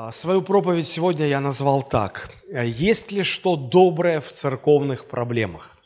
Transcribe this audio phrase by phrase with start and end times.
[0.00, 2.30] А, свою проповедь сегодня я назвал так.
[2.52, 5.76] Есть ли что доброе в церковных проблемах?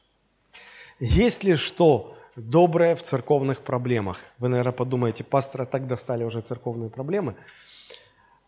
[1.01, 4.21] Есть ли что доброе в церковных проблемах?
[4.37, 7.37] Вы, наверное, подумаете, пастора так достали уже церковные проблемы,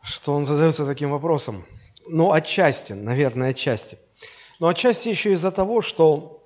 [0.02, 1.64] что он задается таким вопросом.
[2.06, 3.96] Ну, отчасти, наверное, отчасти.
[4.60, 6.42] Но отчасти еще из-за того, что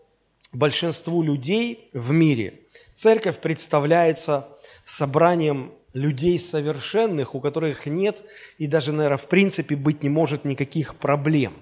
[0.52, 2.60] большинству людей в мире
[2.94, 4.46] церковь представляется
[4.84, 8.16] собранием людей совершенных, у которых нет
[8.58, 11.54] и даже, наверное, в принципе быть не может никаких проблем.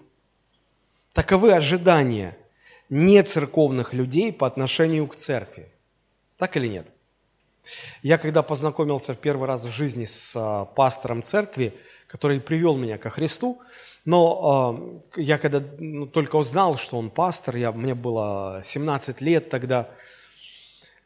[1.13, 2.37] Таковы ожидания
[2.89, 5.73] нецерковных людей по отношению к церкви.
[6.39, 6.87] Так или нет?
[8.03, 11.75] Я когда познакомился в первый раз в жизни с а, пастором церкви,
[12.07, 13.61] который привел меня ко Христу,
[14.05, 19.51] но э, я когда ну, только узнал, что он пастор, я, мне было 17 лет
[19.51, 19.91] тогда,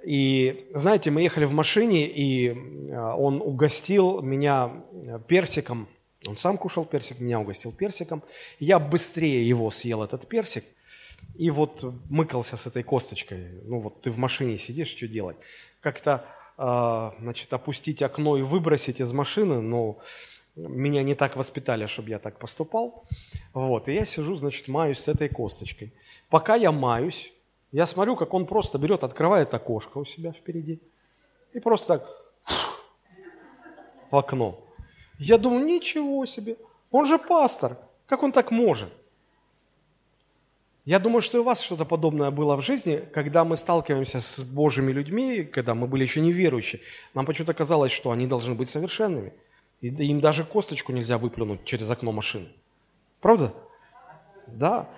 [0.04, 2.56] и знаете, мы ехали в машине, и
[2.92, 4.72] а, он угостил меня
[5.28, 5.88] персиком.
[6.26, 8.22] Он сам кушал персик, меня угостил персиком.
[8.58, 10.64] Я быстрее его съел, этот персик,
[11.36, 13.62] и вот мыкался с этой косточкой.
[13.64, 15.36] Ну вот ты в машине сидишь, что делать?
[15.80, 16.26] Как-то,
[16.56, 19.98] а, значит, опустить окно и выбросить из машины, но
[20.56, 23.04] меня не так воспитали, чтобы я так поступал.
[23.54, 25.92] Вот, и я сижу, значит, маюсь с этой косточкой.
[26.28, 27.32] Пока я маюсь,
[27.72, 30.80] я смотрю, как он просто берет, открывает окошко у себя впереди
[31.52, 32.08] и просто так
[34.10, 34.58] в окно.
[35.18, 36.56] Я думаю, ничего себе,
[36.90, 37.76] он же пастор,
[38.06, 38.88] как он так может?
[40.84, 44.40] Я думаю, что и у вас что-то подобное было в жизни, когда мы сталкиваемся с
[44.40, 46.80] Божьими людьми, когда мы были еще неверующие.
[47.14, 49.32] Нам почему-то казалось, что они должны быть совершенными.
[49.82, 52.48] И им даже косточку нельзя выплюнуть через окно машины.
[53.20, 53.52] Правда?
[54.46, 54.88] Да.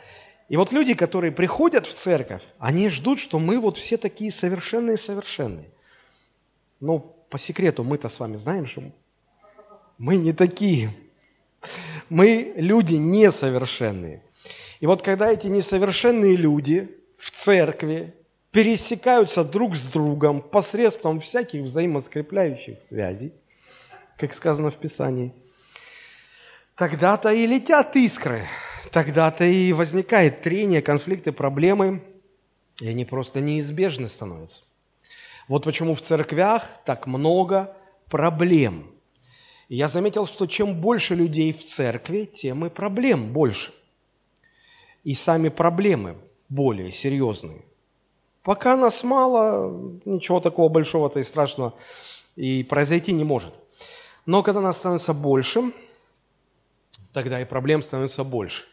[0.52, 5.70] И вот люди, которые приходят в церковь, они ждут, что мы вот все такие совершенные-совершенные.
[6.78, 8.82] Но по секрету мы-то с вами знаем, что
[9.96, 10.90] мы не такие.
[12.10, 14.22] Мы люди несовершенные.
[14.80, 18.14] И вот когда эти несовершенные люди в церкви
[18.50, 23.32] пересекаются друг с другом посредством всяких взаимоскрепляющих связей,
[24.18, 25.32] как сказано в Писании,
[26.76, 28.46] тогда-то и летят искры–
[28.90, 32.02] тогда-то и возникает трение, конфликты, проблемы,
[32.80, 34.64] и они просто неизбежны становятся.
[35.48, 37.76] Вот почему в церквях так много
[38.08, 38.90] проблем.
[39.68, 43.72] И я заметил, что чем больше людей в церкви, тем и проблем больше.
[45.04, 46.16] И сами проблемы
[46.48, 47.62] более серьезные.
[48.42, 51.74] Пока нас мало, ничего такого большого-то и страшного
[52.36, 53.54] и произойти не может.
[54.26, 55.72] Но когда нас становится больше,
[57.12, 58.64] тогда и проблем становится больше.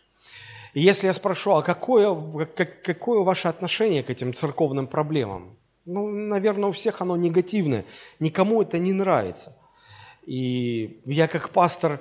[0.74, 5.56] И если я спрошу, а какое, как, какое ваше отношение к этим церковным проблемам?
[5.85, 7.85] Ну, наверное, у всех оно негативное.
[8.19, 9.58] Никому это не нравится.
[10.25, 12.00] И я как пастор,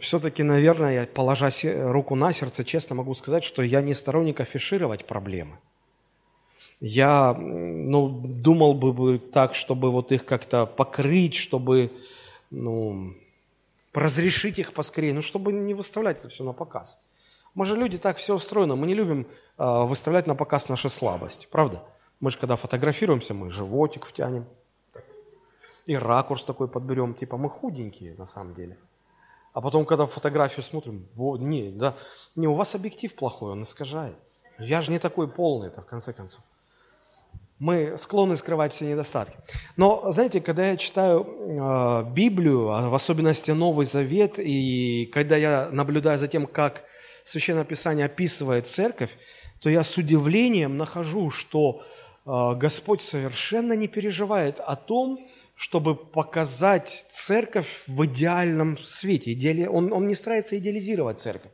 [0.00, 1.50] все-таки, наверное, положа
[1.92, 5.58] руку на сердце, честно могу сказать, что я не сторонник афишировать проблемы.
[6.80, 11.92] Я ну, думал бы так, чтобы вот их как-то покрыть, чтобы
[12.50, 13.14] ну,
[13.92, 17.00] разрешить их поскорее, ну, чтобы не выставлять это все на показ.
[17.54, 19.26] Мы же люди так все устроено, мы не любим
[19.58, 21.82] э, выставлять на показ наши слабости, правда?
[22.20, 24.46] Мы же когда фотографируемся, мы животик втянем,
[25.86, 28.76] и ракурс такой подберем, типа мы худенькие на самом деле.
[29.52, 31.96] А потом, когда фотографию смотрим, не, да,
[32.36, 34.16] не, у вас объектив плохой, он искажает.
[34.58, 36.42] Я же не такой полный, это в конце концов.
[37.58, 39.36] Мы склонны скрывать все недостатки.
[39.76, 45.68] Но, знаете, когда я читаю э, Библию, а в особенности Новый Завет, и когда я
[45.72, 46.84] наблюдаю за тем, как
[47.30, 49.10] Священное Писание описывает церковь,
[49.60, 51.80] то я с удивлением нахожу, что
[52.26, 55.16] а, Господь совершенно не переживает о том,
[55.54, 59.68] чтобы показать церковь в идеальном свете.
[59.68, 61.52] Он, он не старается идеализировать церковь.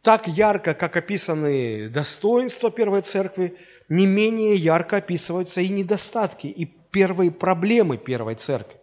[0.00, 3.56] Так ярко, как описаны достоинства первой церкви,
[3.88, 8.79] не менее ярко описываются и недостатки, и первые проблемы первой церкви.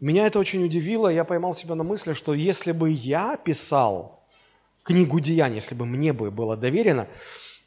[0.00, 4.22] Меня это очень удивило, я поймал себя на мысли, что если бы я писал
[4.82, 7.08] книгу Деяний, если бы мне бы было доверено,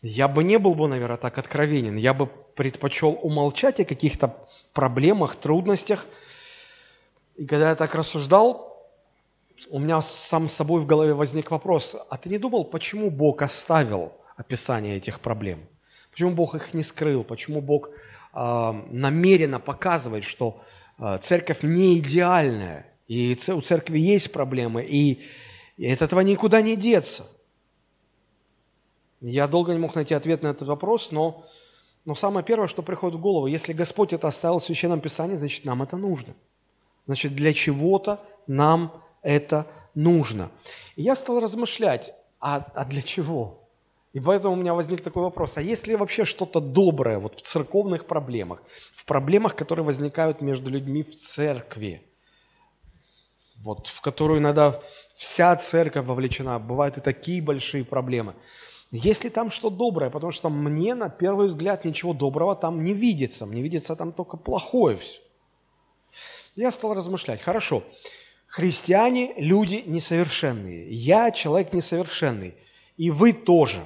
[0.02, 1.98] я бы не был бы, наверное, так откровенен.
[1.98, 4.36] Я бы предпочел умолчать о каких-то
[4.74, 6.06] проблемах, трудностях.
[7.36, 8.88] И когда я так рассуждал,
[9.70, 13.42] у меня сам с собой в голове возник вопрос, а ты не думал, почему Бог
[13.42, 15.60] оставил описание этих проблем?
[16.12, 17.24] Почему Бог их не скрыл?
[17.24, 20.62] Почему Бог э, намеренно показывает, что
[21.22, 25.22] церковь не идеальная, и у церкви есть проблемы, и,
[25.78, 27.26] и от этого никуда не деться.
[29.22, 31.46] Я долго не мог найти ответ на этот вопрос, но,
[32.06, 35.66] но самое первое, что приходит в голову, если Господь это оставил в Священном Писании, значит,
[35.66, 36.34] нам это нужно.
[37.06, 40.52] Значит, для чего-то нам это нужно.
[40.96, 43.59] И я стал размышлять, а, а для чего?
[44.14, 47.42] И поэтому у меня возник такой вопрос, а есть ли вообще что-то доброе вот в
[47.42, 48.64] церковных проблемах,
[48.96, 52.02] в проблемах, которые возникают между людьми в церкви,
[53.58, 54.82] вот, в которую иногда
[55.16, 58.34] вся церковь вовлечена, бывают и такие большие проблемы.
[58.92, 60.10] Есть ли там что доброе?
[60.10, 63.46] Потому что мне на первый взгляд ничего доброго там не видится.
[63.46, 65.22] Мне видится там только плохое все.
[66.56, 67.42] Я стал размышлять.
[67.42, 67.84] Хорошо,
[68.48, 70.92] христиане– люди несовершенные.
[70.92, 72.56] Я человек несовершенный.
[72.98, 73.86] И вы тоже.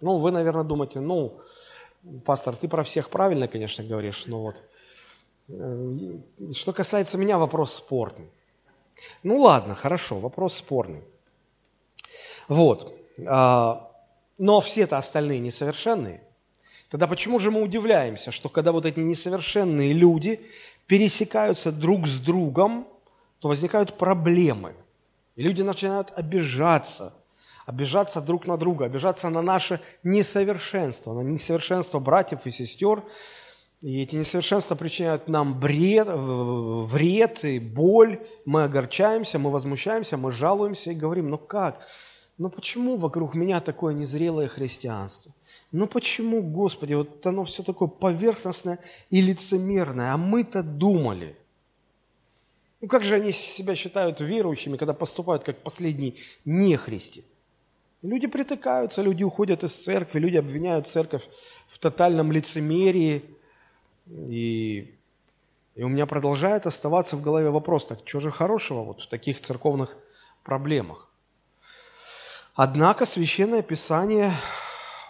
[0.00, 1.40] Ну, вы, наверное, думаете, ну,
[2.24, 4.62] пастор, ты про всех правильно, конечно, говоришь, но вот
[5.48, 5.96] э,
[6.52, 8.30] что касается меня, вопрос спорный.
[9.22, 11.02] Ну ладно, хорошо, вопрос спорный.
[12.48, 12.94] Вот.
[13.26, 13.90] А,
[14.38, 16.22] но все-то остальные несовершенные.
[16.90, 20.40] Тогда почему же мы удивляемся, что когда вот эти несовершенные люди
[20.86, 22.88] пересекаются друг с другом,
[23.40, 24.74] то возникают проблемы.
[25.36, 27.14] И люди начинают обижаться,
[27.68, 33.02] обижаться друг на друга, обижаться на наше несовершенство, на несовершенство братьев и сестер.
[33.82, 38.26] И эти несовершенства причиняют нам бред, вред и боль.
[38.46, 41.86] Мы огорчаемся, мы возмущаемся, мы жалуемся и говорим, ну как?
[42.38, 45.32] Ну почему вокруг меня такое незрелое христианство?
[45.70, 48.78] Ну почему, Господи, вот оно все такое поверхностное
[49.10, 51.36] и лицемерное, а мы-то думали.
[52.80, 56.14] Ну как же они себя считают верующими, когда поступают как последние
[56.46, 57.24] нехристи?
[58.02, 61.24] Люди притыкаются, люди уходят из церкви, люди обвиняют церковь
[61.66, 63.24] в тотальном лицемерии.
[64.06, 64.94] И,
[65.74, 69.40] и у меня продолжает оставаться в голове вопрос, так что же хорошего вот в таких
[69.40, 69.96] церковных
[70.44, 71.08] проблемах?
[72.54, 74.32] Однако Священное Писание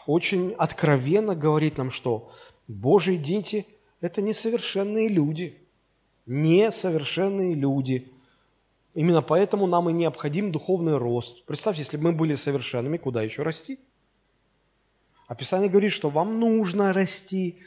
[0.06, 2.32] очень откровенно говорит нам, что
[2.69, 3.67] Божьи дети–
[4.00, 5.58] это несовершенные люди.
[6.26, 8.11] Несовершенные люди.
[8.98, 11.44] Именно поэтому нам и необходим духовный рост.
[11.44, 13.78] Представьте, если бы мы были совершенными, куда еще расти?
[15.28, 17.60] А Писание говорит, что вам нужно расти.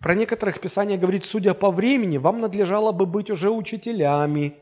[0.00, 4.54] Про некоторых Писание говорит, судя по времени, вам надлежало бы быть уже учителями,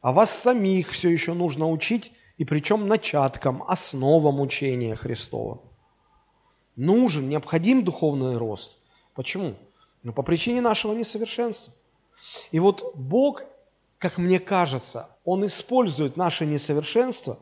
[0.00, 5.60] а вас самих все еще нужно учить, и причем начаткам, основам учения Христова
[6.74, 8.78] нужен, необходим духовный рост.
[9.14, 9.56] Почему?
[10.04, 11.74] Ну, по причине нашего несовершенства.
[12.50, 13.42] И вот Бог,
[14.00, 17.38] как мне кажется, Он использует наше несовершенство,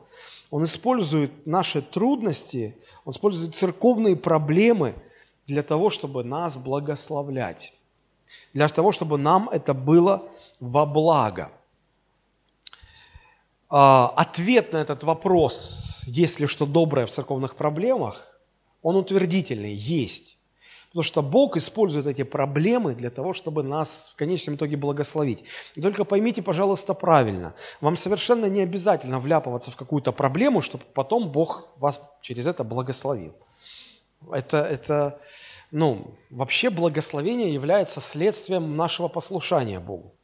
[0.51, 4.95] Он использует наши трудности, Он использует церковные проблемы
[5.47, 7.73] для того, чтобы нас благословлять,
[8.53, 10.29] для того, чтобы нам это было
[10.59, 11.53] во благо.
[13.71, 18.27] А, ответ на этот вопрос, есть ли что доброе в церковных проблемах,
[18.83, 20.38] он утвердительный, есть.
[20.89, 25.45] Потому что Бог использует эти проблемы для того, чтобы нас в конечном итоге благословить.
[25.75, 27.55] И только поймите, пожалуйста, правильно.
[27.83, 33.35] Вам совершенно не обязательно вляпываться в какую-то проблему, чтобы потом Бог вас через это благословил.
[34.33, 35.21] Это, это
[35.71, 40.15] ну, вообще благословение является следствием нашего послушания Богу.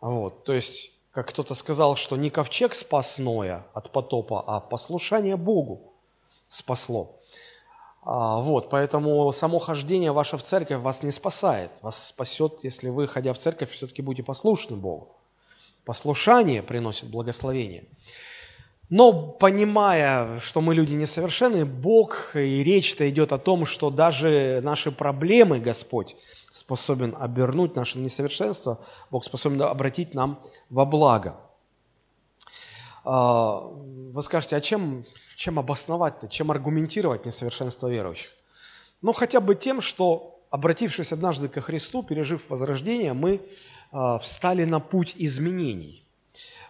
[0.00, 5.36] Вот, то есть, как кто-то сказал, что не ковчег спас Ноя от потопа, а послушание
[5.36, 5.92] Богу
[6.48, 7.19] спасло.
[8.02, 11.70] А, вот, поэтому само хождение ваше в церковь вас не спасает.
[11.82, 15.16] Вас спасет, если вы, ходя в церковь, все-таки будете послушны Богу.
[15.84, 17.84] Послушание приносит благословение.
[18.88, 24.90] Но понимая, что мы люди несовершенные, Бог и речь-то идет о том, что даже наши
[24.90, 26.16] проблемы Господь
[26.50, 28.80] способен обернуть наше несовершенство,
[29.10, 31.36] Бог способен обратить нам во благо.
[33.04, 35.04] А, вы скажете, а чем
[35.40, 38.30] чем обосновать-то, чем аргументировать несовершенство верующих?
[39.00, 44.80] Ну, хотя бы тем, что, обратившись однажды ко Христу, пережив возрождение, мы э, встали на
[44.80, 46.04] путь изменений.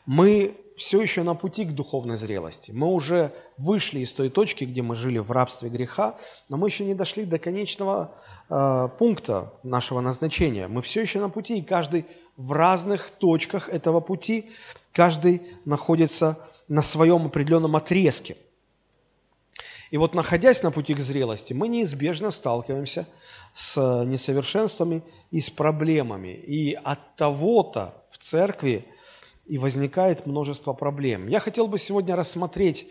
[0.07, 2.71] Мы все еще на пути к духовной зрелости.
[2.71, 6.15] Мы уже вышли из той точки, где мы жили в рабстве греха,
[6.49, 8.15] но мы еще не дошли до конечного
[8.49, 10.69] э, пункта нашего назначения.
[10.69, 14.53] Мы все еще на пути, и каждый в разных точках этого пути,
[14.93, 18.37] каждый находится на своем определенном отрезке–
[19.91, 23.07] и вот находясь на пути к зрелости, мы неизбежно сталкиваемся
[23.55, 26.29] с несовершенствами и с проблемами.
[26.29, 28.87] И от того-то в церкви
[29.47, 31.27] и возникает множество проблем.
[31.27, 32.87] Я хотел бы сегодня рассмотреть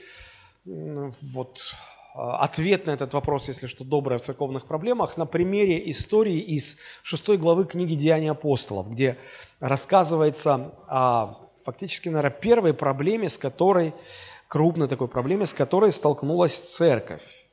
[0.66, 1.74] вот,
[2.14, 6.78] а, ответ на этот вопрос, если что доброе в церковных проблемах, на примере истории из
[7.02, 9.18] шестой главы книги «Деяния апостолов», где
[9.62, 13.94] рассказывается о фактически, наверное, первой проблеме, с которой
[14.50, 17.46] крупной такой проблеме, с которой столкнулась церковь.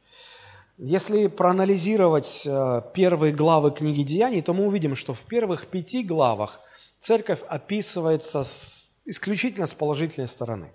[0.78, 6.58] Если проанализировать э, первые главы книги Деяний, то мы увидим, что в первых пяти главах
[6.98, 10.72] церковь описывается с, исключительно с положительной стороны.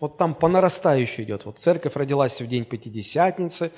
[0.00, 1.44] Вот там по нарастающей идет.
[1.44, 3.72] Вот церковь родилась в день Пятидесятницы.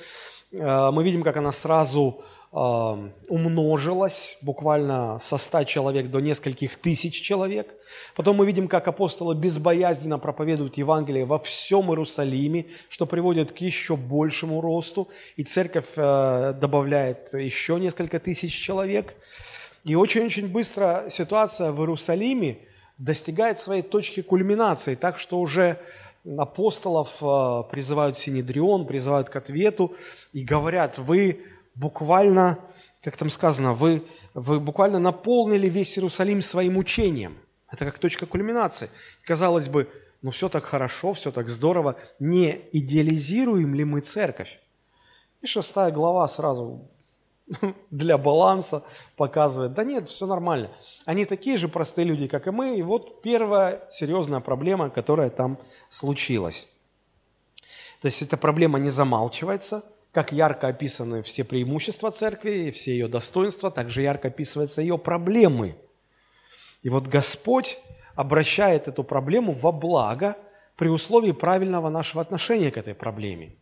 [0.53, 7.69] Э, мы видим, как она сразу умножилась буквально со ста человек до нескольких тысяч человек.
[8.17, 13.97] Потом мы видим, как апостолы безбоязненно проповедуют Евангелие во всем Иерусалиме, что приводит к еще
[13.97, 15.09] большему росту.
[15.37, 19.15] И церковь э, добавляет еще несколько тысяч человек.
[19.85, 22.59] И очень-очень быстро ситуация в Иерусалиме
[22.97, 25.79] достигает своей точки кульминации, так что уже
[26.39, 29.95] апостолов э, призывают Синедрион, призывают к ответу
[30.33, 31.41] и говорят, вы
[31.79, 32.59] буквально,
[33.03, 34.05] как там сказано, вы,
[34.35, 37.39] вы буквально наполнили весь Иерусалим своим учением.
[37.71, 38.91] Это как точка кульминации.
[39.25, 39.89] Казалось бы,
[40.23, 41.97] ну все так хорошо, все так здорово.
[42.19, 44.59] Не идеализируем ли мы церковь?
[45.41, 46.89] И шестая глава сразу
[47.91, 48.83] для баланса
[49.17, 50.71] показывает, да нет, все нормально.
[51.05, 52.77] Они такие же простые люди, как и мы.
[52.77, 55.59] И вот первая серьезная проблема, которая там
[55.89, 56.67] случилась.
[58.01, 63.71] То есть эта проблема не замалчивается– как ярко описаны все преимущества церкви все ее достоинства,
[63.71, 65.77] так же ярко описываются ее проблемы.
[66.83, 67.79] И вот Господь
[68.15, 70.37] обращает эту проблему во благо
[70.77, 73.57] при условии правильного нашего отношения к этой проблеме.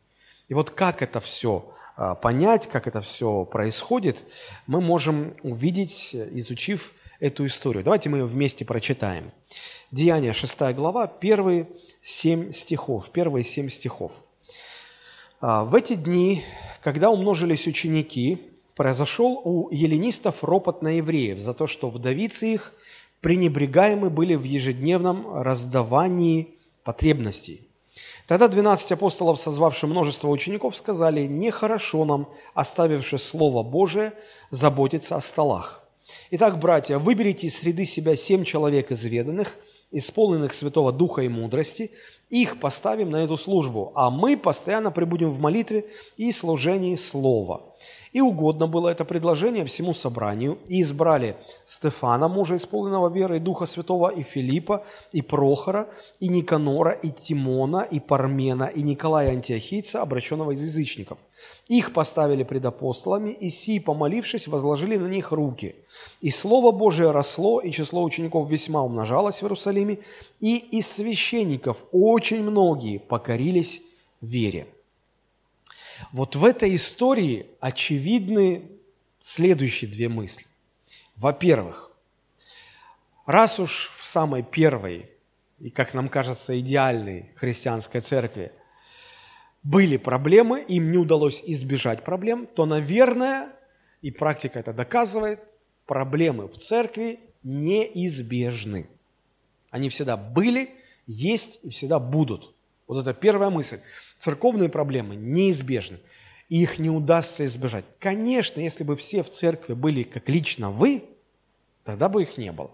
[0.49, 4.19] И вот как это все а, понять, как это все происходит,
[4.67, 7.85] мы можем увидеть, изучив эту историю.
[7.85, 9.33] Давайте мы ее вместе прочитаем.
[9.91, 11.69] Деяние 6 глава, первые
[12.03, 13.11] семь стихов.
[13.11, 14.13] Первые семь стихов.
[15.41, 16.43] А, в эти дни,
[16.83, 18.39] когда умножились ученики,
[18.75, 22.75] произошел у еленистов ропот на евреев за то, что вдовицы их
[23.21, 27.69] пренебрегаемы были в ежедневном раздавании потребностей.
[28.27, 34.13] Тогда двенадцать апостолов, созвавшие множество учеников, сказали, «Нехорошо нам, оставивши Слово Божие,
[34.51, 35.85] заботиться о столах.
[36.31, 39.57] Итак, братья, выберите из среды себя семь человек изведанных,
[39.93, 41.91] исполненных Святого Духа и мудрости,
[42.29, 47.75] их поставим на эту службу, а мы постоянно пребудем в молитве и служении Слова.
[48.13, 53.67] И угодно было это предложение всему собранию, и избрали Стефана, мужа исполненного веры и Духа
[53.67, 55.89] Святого, и Филиппа, и Прохора,
[56.21, 61.19] и Никанора, и Тимона, и Пармена, и Николая Антиохийца, обращенного из язычников.
[61.69, 65.75] Их поставили пред апостолами, и сии, помолившись, возложили на них руки.
[66.21, 69.99] И Слово Божие росло, и число учеников весьма умножалось в Иерусалиме,
[70.41, 73.83] и из священников очень многие покорились
[74.21, 74.67] вере.
[76.13, 78.71] Вот в этой истории очевидны
[79.21, 80.47] следующие две мысли.
[81.17, 81.91] Во-первых,
[83.27, 85.11] раз уж в самой первой
[85.59, 88.53] и, как нам кажется, идеальной христианской церкви
[89.63, 93.53] были проблемы, им не удалось избежать проблем, то, наверное,
[94.01, 95.41] и практика это доказывает,
[95.87, 98.87] проблемы в церкви неизбежны.
[99.71, 100.71] Они всегда были,
[101.07, 102.55] есть и всегда будут.
[102.87, 103.81] Вот это первая мысль.
[104.19, 105.99] Церковные проблемы неизбежны,
[106.49, 107.85] и их не удастся избежать.
[107.99, 111.05] Конечно, если бы все в церкви были как лично вы,
[111.85, 112.71] тогда бы их не было.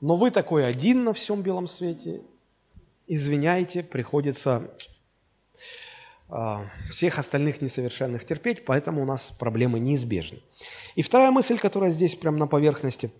[0.00, 2.22] Но вы такой один на всем белом свете,
[3.06, 4.70] извиняйте, приходится
[6.28, 6.56] э,
[6.90, 10.40] всех остальных несовершенных терпеть, поэтому у нас проблемы неизбежны.
[10.94, 13.10] И вторая мысль, которая здесь прямо на поверхности,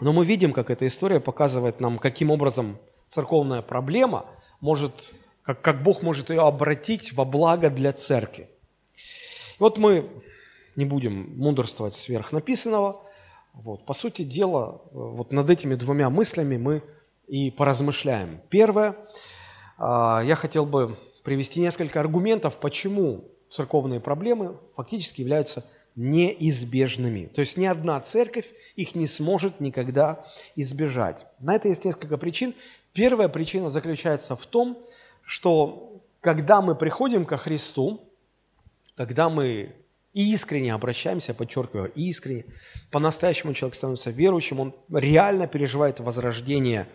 [0.00, 4.26] но мы видим, как эта история показывает нам, каким образом церковная проблема
[4.60, 5.14] может
[5.50, 8.48] как, как Бог может ее обратить во благо для церкви.
[9.58, 10.08] Вот мы
[10.76, 13.02] не будем мудрствовать сверх написанного.
[13.52, 16.82] Вот, по сути дела, вот над этими двумя мыслями мы
[17.26, 18.40] и поразмышляем.
[18.48, 18.94] Первое,
[19.76, 25.64] а, я хотел бы привести несколько аргументов, почему церковные проблемы фактически являются
[25.96, 27.26] неизбежными.
[27.26, 31.26] То есть ни одна церковь их не сможет никогда избежать.
[31.40, 32.54] На это есть несколько причин.
[32.92, 34.99] Первая причина заключается в том, что
[36.20, 38.00] когда мы приходим ко Христу,
[38.96, 39.74] когда мы
[40.12, 42.44] искренне обращаемся, подчеркиваю, искренне,
[42.90, 46.88] по-настоящему человек становится верующим, он реально переживает возрождение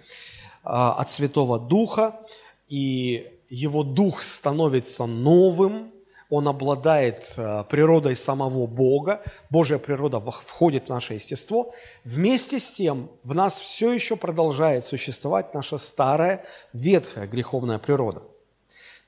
[0.63, 2.20] а, от Святого Духа,
[2.67, 5.91] и его дух становится новым,
[6.29, 11.74] он обладает а, природой самого Бога, Божья природа входит в наше естество.
[12.03, 18.24] Вместе с тем в нас все еще продолжает существовать наша старая ветхая греховная природа.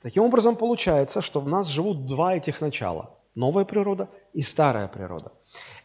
[0.02, 5.32] Таким образом, получается, что в нас живут два этих начала– новая природа и старая природа.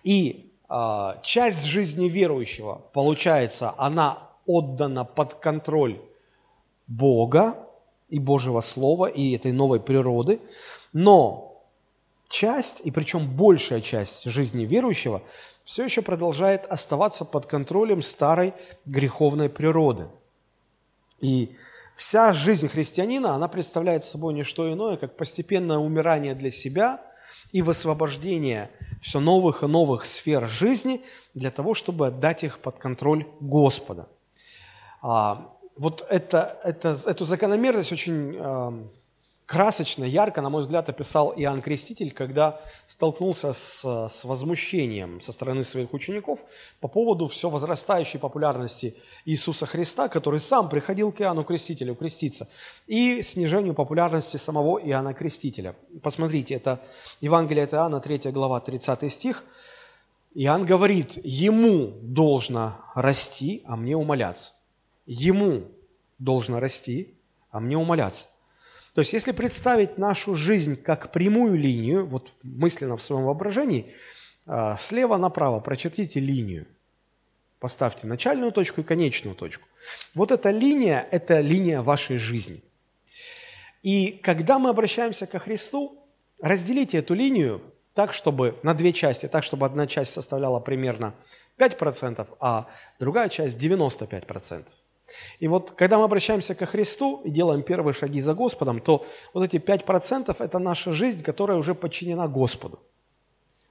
[0.02, 6.00] И э, часть жизни верующего, получается, она отдана под контроль
[6.86, 7.54] Бога
[8.08, 10.40] и Божьего Слова, и этой новой природы,
[10.92, 11.52] но
[12.28, 15.22] часть, и причем большая часть жизни верующего
[15.64, 20.08] все еще продолжает оставаться под контролем старой греховной природы.
[21.20, 21.54] И
[21.94, 27.00] вся жизнь христианина, она представляет собой не что иное, как постепенное умирание для себя
[27.52, 28.70] и высвобождение
[29.02, 31.02] все новых и новых сфер жизни
[31.34, 34.08] для того, чтобы отдать их под контроль Господа.
[35.00, 38.72] А, вот это, это, эту закономерность очень э,
[39.46, 45.64] красочно, ярко, на мой взгляд, описал Иоанн Креститель, когда столкнулся с, с возмущением со стороны
[45.64, 46.40] своих учеников
[46.80, 52.48] по поводу все возрастающей популярности Иисуса Христа, который сам приходил к Иоанну Крестителю креститься,
[52.86, 55.76] и снижению популярности самого Иоанна Крестителя.
[56.02, 56.80] Посмотрите, это
[57.20, 59.44] Евангелие от Иоанна, 3 глава, 30 стих.
[60.34, 64.54] Иоанн говорит, ему должно расти, а мне умоляться.
[65.04, 65.64] Ему
[66.18, 67.14] должно расти,
[67.50, 68.28] а мне умоляться.
[68.94, 73.94] То есть, если представить нашу жизнь как прямую линию, вот мысленно в своем воображении,
[74.46, 76.66] а, слева направо прочертите линию.
[77.58, 79.66] Поставьте начальную точку и конечную точку.
[80.14, 82.62] Вот эта линия– это линия вашей жизни.
[83.82, 86.04] И когда мы обращаемся ко Христу,
[86.40, 87.62] разделите эту линию
[87.94, 91.14] так, чтобы на две части, так, чтобы одна часть составляла примерно
[91.58, 92.66] 5%, а
[92.98, 94.66] другая часть 95%.
[95.40, 99.44] И вот когда мы обращаемся ко Христу и делаем первые шаги за Господом, то вот
[99.44, 102.78] эти 5%– это наша жизнь, которая уже подчинена Господу.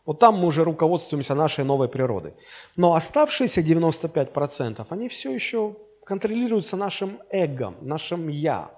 [0.06, 2.34] Вот там мы уже руководствуемся нашей новой природой.
[2.76, 8.72] Но оставшиеся 95%, они все еще контролируются нашим эго, нашим «я».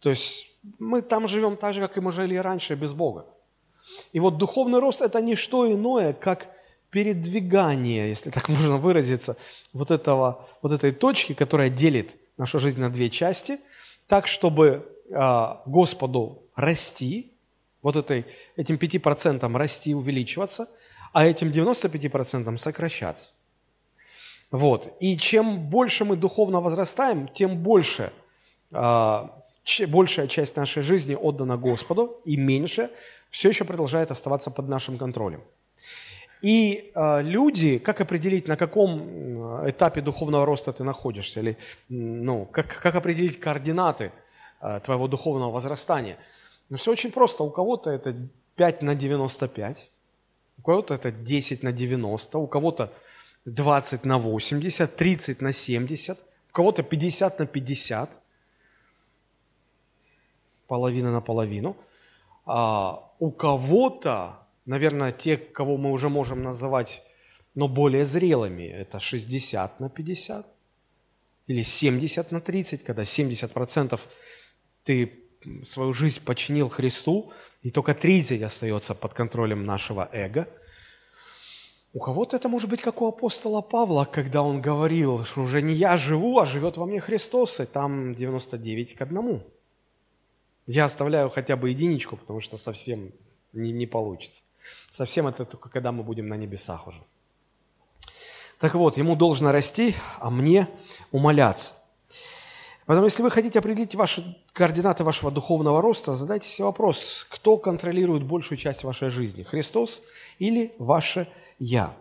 [0.00, 0.46] То есть
[0.78, 3.26] мы там живем так же, как и мы жили раньше, без Бога.
[4.12, 6.46] И вот духовный рост– это не что иное, как–
[6.90, 9.36] передвигание, если так можно выразиться,
[9.72, 13.58] вот, этого, вот этой точки, которая делит нашу жизнь на две части,
[14.06, 17.32] так, чтобы э, Господу расти,
[17.82, 18.24] вот этой,
[18.56, 20.68] этим 5% расти, увеличиваться,
[21.12, 23.32] а этим 95% сокращаться.
[24.50, 24.96] Вот.
[25.00, 28.12] И чем больше мы духовно возрастаем, тем больше,
[28.72, 29.28] э,
[29.88, 32.90] большая часть нашей жизни отдана Господу, и меньше
[33.30, 35.42] все еще продолжает оставаться под нашим контролем.
[36.42, 41.56] И э, люди, как определить, на каком этапе духовного роста ты находишься, или
[41.88, 44.12] ну, как, как определить координаты
[44.60, 46.16] э, твоего духовного возрастания?
[46.68, 47.42] Ну, все очень просто.
[47.42, 48.14] У кого-то это
[48.56, 49.90] 5 на 95,
[50.58, 52.92] у кого-то это 10 на 90, у кого-то
[53.44, 58.10] 20 на 80, 30 на 70, у кого-то 50 на 50,
[60.66, 61.76] половина на половину.
[62.46, 67.02] А у кого-то наверное, те, кого мы уже можем называть,
[67.54, 70.46] но более зрелыми, это 60 на 50
[71.46, 73.98] или 70 на 30, когда 70%
[74.84, 75.24] ты
[75.64, 80.46] свою жизнь подчинил Христу, и только 30 остается под контролем нашего эго.
[81.94, 85.72] У кого-то это может быть как у апостола Павла, когда он говорил, что уже не
[85.72, 89.42] я живу, а живет во мне Христос, и там 99 к одному.
[90.66, 93.12] Я оставляю хотя бы единичку, потому что совсем
[93.54, 94.44] не, не получится.
[94.90, 97.02] Совсем это только когда мы будем на небесах уже.
[98.58, 100.68] Так вот, ему должно расти, а мне
[101.12, 101.74] умоляться.
[102.86, 108.24] Поэтому, если вы хотите определить ваши координаты вашего духовного роста, задайте себе вопрос, кто контролирует
[108.24, 110.02] большую часть вашей жизни, Христос
[110.38, 111.28] или ваше
[111.58, 111.94] «Я».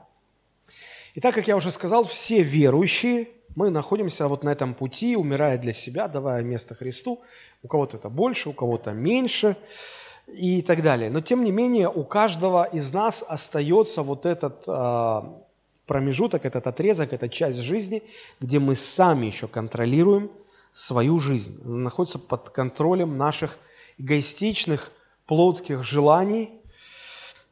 [1.14, 5.58] И так, как я уже сказал, все верующие, мы находимся вот на этом пути, умирая
[5.58, 7.22] для себя, давая место Христу.
[7.64, 9.58] У кого-то это больше, у кого-то меньше
[10.28, 11.10] и так далее.
[11.10, 15.22] Но тем не менее у каждого из нас остается вот этот э,
[15.86, 18.04] промежуток, этот отрезок, эта часть жизни,
[18.40, 20.30] где мы сами еще контролируем
[20.74, 21.60] свою жизнь.
[21.64, 23.58] Она находится под контролем наших
[23.98, 24.92] эгоистичных
[25.26, 26.52] плотских желаний.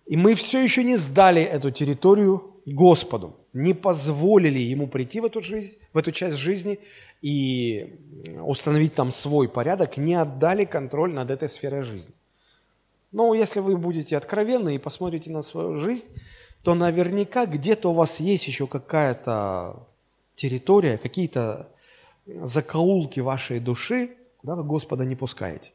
[0.05, 5.41] И мы все еще не сдали эту территорию Господу, не позволили Ему прийти в эту
[5.41, 6.79] жизнь, в эту часть жизни
[7.21, 7.99] и
[8.41, 12.13] установить там свой порядок, не отдали контроль над этой сферой жизни.
[13.15, 16.09] Но если вы будете откровенны и посмотрите на свою жизнь,
[16.63, 19.87] то наверняка где-то у вас есть еще какая-то
[20.35, 21.71] территория, какие-то
[22.25, 25.71] закоулки вашей души, куда вы Господа не пускаете.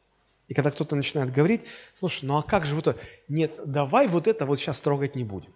[0.49, 1.61] И когда кто-то начинает говорить,
[1.95, 2.99] слушай, ну а как же вот это?
[3.27, 5.51] Нет, давай вот это вот сейчас трогать не будем.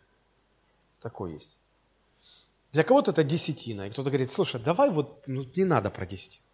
[1.01, 1.55] Такое есть.
[2.73, 3.85] Для кого-то это десятина.
[3.85, 6.44] И кто-то говорит, слушай, давай вот, ну, не надо про десятину.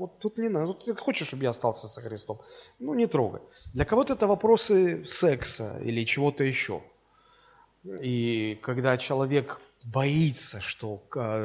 [0.00, 0.72] Вот тут не надо.
[0.72, 2.40] Ты хочешь, чтобы я остался со Христом?
[2.78, 3.42] Ну, не трогай.
[3.74, 6.80] Для кого-то это вопросы секса или чего-то еще.
[8.00, 11.02] И когда человек боится, что,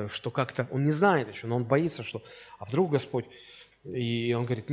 [0.09, 2.23] что как-то, он не знает еще, но он боится, что,
[2.57, 3.25] а вдруг Господь,
[3.83, 4.67] и он говорит,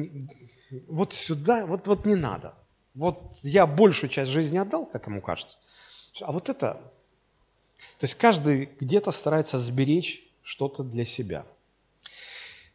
[0.87, 2.55] вот сюда, вот, вот не надо.
[2.95, 5.59] Вот я большую часть жизни отдал, как ему кажется.
[6.21, 6.75] А вот это,
[7.99, 11.47] То есть каждый где-то старается сберечь что-то для себя.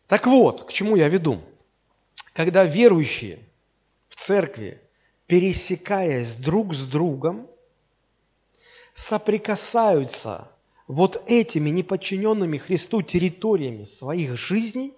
[0.07, 1.41] Так вот, к чему я веду?
[2.33, 3.39] Когда верующие
[4.07, 4.81] в церкви,
[5.25, 7.47] пересекаясь друг с другом,
[8.93, 10.49] соприкасаются
[10.87, 14.93] вот этими неподчиненными Христу территориями своих жизней,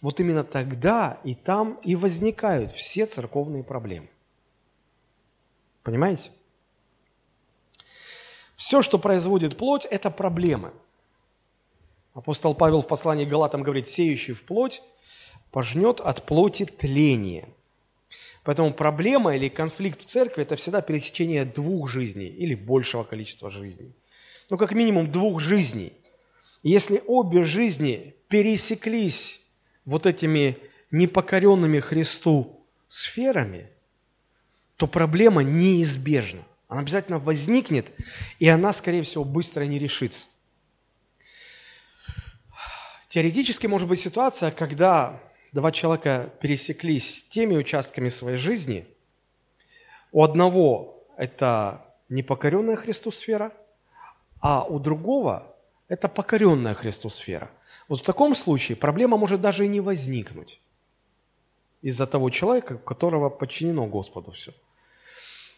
[0.00, 4.08] вот именно тогда и там и возникают все церковные проблемы.
[5.82, 6.30] Понимаете?
[8.54, 10.72] Все, что производит плоть, это проблемы.
[12.14, 14.82] Апостол Павел в послании к Галатам говорит, сеющий в плоть
[15.50, 17.48] пожнет от плоти тление.
[18.44, 23.92] Поэтому проблема или конфликт в церкви– это всегда пересечение двух жизней или большего количества жизней.
[24.50, 25.92] Ну, как минимум двух жизней.
[26.62, 29.40] Если обе жизни пересеклись
[29.84, 30.58] вот этими
[30.90, 33.68] непокоренными Христу сферами,
[34.76, 36.42] то проблема неизбежна.
[36.68, 37.86] Она обязательно возникнет,
[38.38, 40.28] и она, скорее всего, быстро не решится.
[43.12, 45.20] Теоретически может быть ситуация, когда
[45.52, 48.86] два человека пересеклись теми участками своей жизни.
[50.12, 53.52] У одного это непокоренная Христу сфера,
[54.40, 55.54] а у другого
[55.88, 57.50] это покоренная Христу сфера.
[57.86, 60.62] Вот в таком случае проблема может даже и не возникнуть
[61.82, 64.54] из-за того человека, которого подчинено Господу все.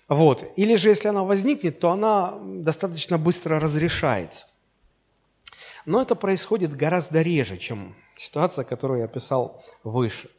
[0.09, 0.45] Вот.
[0.57, 4.47] Или же, если она возникнет, то она достаточно быстро разрешается.
[5.87, 10.31] Но это происходит гораздо реже, чем ситуация, которую я описал выше,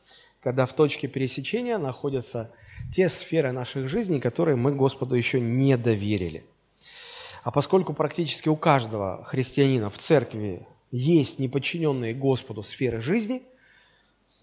[0.41, 2.51] когда в точке пересечения находятся
[2.93, 6.45] те сферы наших жизней, которые мы Господу еще не доверили.
[7.43, 13.43] А поскольку практически у каждого христианина в церкви есть неподчиненные Господу сферы жизни,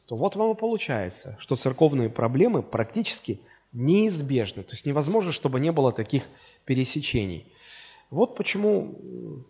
[0.07, 3.41] то вот вам и получается, что церковные проблемы практически
[3.73, 4.63] неизбежны.
[4.63, 6.29] То есть невозможно, чтобы не было таких
[6.65, 7.47] пересечений.
[8.13, 8.95] Вот почему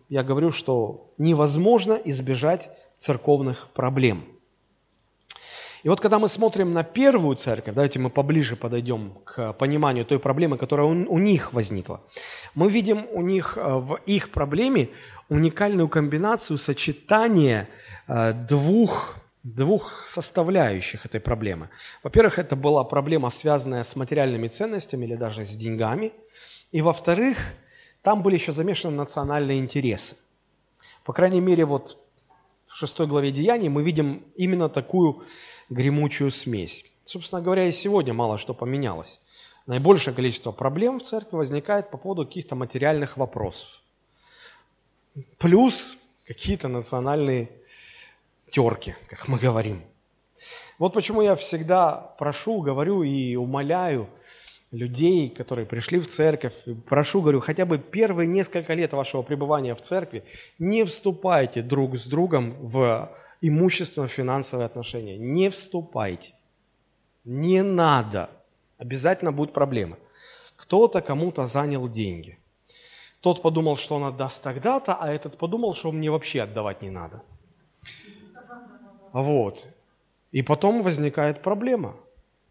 [0.07, 4.23] я говорю, что невозможно избежать церковных проблем.
[5.83, 10.17] И вот когда мы смотрим на первую церковь, давайте мы поближе подойдем к пониманию той
[10.17, 11.99] проблемы, которая у, них возникла.
[12.55, 14.87] Мы видим у них э, в их проблеме
[15.27, 17.67] уникальную комбинацию сочетания
[18.07, 21.67] э, двух, двух составляющих этой проблемы.
[22.01, 26.13] Во-первых, это была проблема, связанная с материальными ценностями или даже с деньгами.
[26.71, 27.37] И во-вторых,
[28.03, 30.17] там были еще замешаны национальные интересы.
[31.05, 31.97] По крайней мере, вот
[32.67, 35.25] в шестой главе Деяний мы видим именно такую
[35.69, 36.85] гремучую смесь.
[37.05, 39.21] Собственно говоря, и сегодня мало что поменялось.
[39.65, 43.69] Наибольшее количество проблем в церкви возникает по поводу каких-то материальных вопросов.
[45.37, 47.49] Плюс какие-то национальные
[48.51, 49.81] терки, как мы говорим.
[50.77, 54.09] Вот почему я всегда прошу, говорю и умоляю–
[54.73, 56.55] людей, которые пришли в церковь.
[56.89, 60.23] Прошу, говорю, хотя бы первые несколько лет вашего пребывания в церкви
[60.59, 63.09] не вступайте друг с другом в
[63.41, 65.17] имущественно-финансовые отношения.
[65.17, 66.33] Не вступайте.
[67.23, 68.29] Не надо.
[68.79, 69.97] Обязательно будут проблемы.
[70.55, 72.39] Кто-то кому-то занял деньги.
[73.21, 77.21] Тот подумал, что он отдаст тогда-то, а этот подумал, что мне вообще отдавать не надо.
[79.13, 79.67] Вот.
[80.31, 81.95] И потом возникает проблема–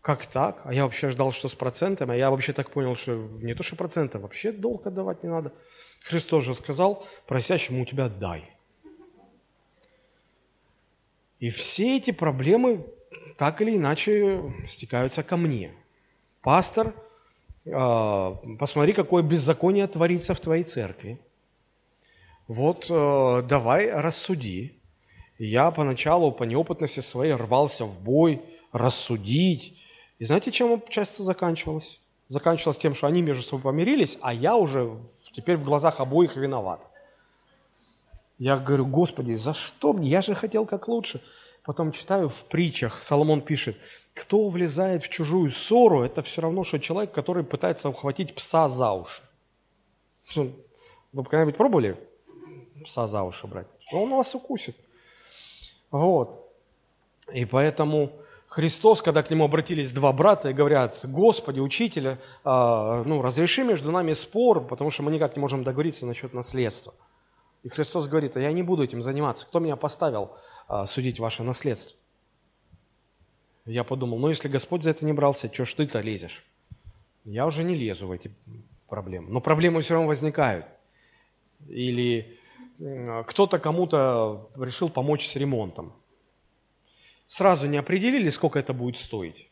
[0.02, 0.60] как так?
[0.64, 3.62] А я вообще ждал, что с процентами, а я вообще так понял, что не то,
[3.62, 5.52] что проценты, вообще долг отдавать не надо.
[6.02, 8.50] Христос же сказал, просящему у тебя дай.
[11.38, 12.84] И все эти проблемы
[13.38, 15.72] так или иначе стекаются ко мне.
[16.40, 16.92] Пастор,
[17.72, 21.20] а, посмотри, какое беззаконие творится в твоей церкви.
[22.48, 24.80] Вот а, давай рассуди.
[25.38, 29.81] Я поначалу по неопытности своей рвался в бой, рассудить,
[30.22, 32.00] и знаете, чем часто заканчивалось?
[32.28, 34.96] Заканчивалось тем, что они между собой помирились, а я уже
[35.32, 36.86] теперь в глазах обоих виноват.
[38.38, 40.08] Я говорю, Господи, за что мне?
[40.08, 41.20] Я же хотел как лучше.
[41.64, 43.76] Потом читаю в притчах, Соломон пишет,
[44.14, 48.92] кто влезает в чужую ссору, это все равно, что человек, который пытается ухватить пса за
[48.92, 49.22] уши.
[50.36, 51.96] Вы когда-нибудь пробовали
[52.84, 53.66] пса за уши брать?
[53.90, 54.76] Он вас укусит.
[55.90, 56.48] Вот.
[57.32, 58.12] И поэтому
[58.52, 63.90] Христос, когда к нему обратились два брата и говорят, Господи, учителя, а, ну, разреши между
[63.90, 66.92] нами спор, потому что мы никак не можем договориться насчет наследства.
[67.62, 69.46] И Христос говорит, а я не буду этим заниматься.
[69.46, 70.32] Кто меня поставил
[70.68, 71.96] а, судить ваше наследство?
[73.64, 76.44] Я подумал, ну если Господь за это не брался, что ж ты-то лезешь?
[77.24, 78.34] Я уже не лезу в эти
[78.86, 79.30] проблемы.
[79.30, 80.66] Но проблемы все равно возникают.
[81.70, 82.36] Или
[83.28, 85.94] кто-то кому-то решил помочь с ремонтом
[87.32, 89.48] сразу не определили, сколько это будет стоить.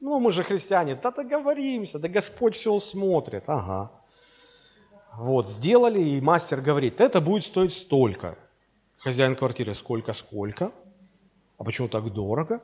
[0.00, 3.44] Ну, мы же христиане, да договоримся, да Господь все усмотрит.
[3.46, 3.92] Ага.
[5.16, 8.36] Вот, сделали, и мастер говорит, это будет стоить столько.
[8.98, 10.72] Хозяин квартиры, сколько-сколько?
[11.56, 12.60] А почему так дорого?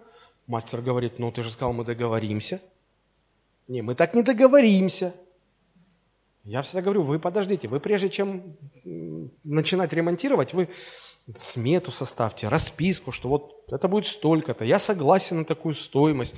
[0.48, 2.60] Мастер говорит, ну ты же сказал, мы договоримся.
[3.68, 5.14] Не, мы так не договоримся.
[6.42, 8.56] Я всегда говорю, вы подождите, вы прежде чем
[9.44, 10.68] начинать ремонтировать, вы
[11.34, 16.34] смету составьте, расписку, что вот это будет столько-то, я согласен на такую стоимость.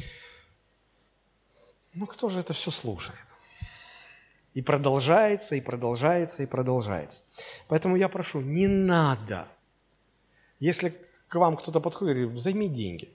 [1.95, 3.19] Ну кто же это все слушает?
[4.55, 7.23] И продолжается, и продолжается, и продолжается.
[7.69, 9.47] Поэтому я прошу, не надо.
[10.59, 10.95] Если
[11.29, 13.11] к вам кто-то подходит и говорит, займи деньги.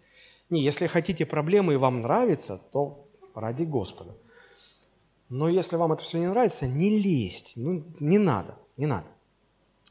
[0.50, 4.16] Не, если хотите проблемы и вам нравится, то ради Господа.
[5.30, 9.08] Но если вам это все не нравится, не лезть, ну, не надо, не надо.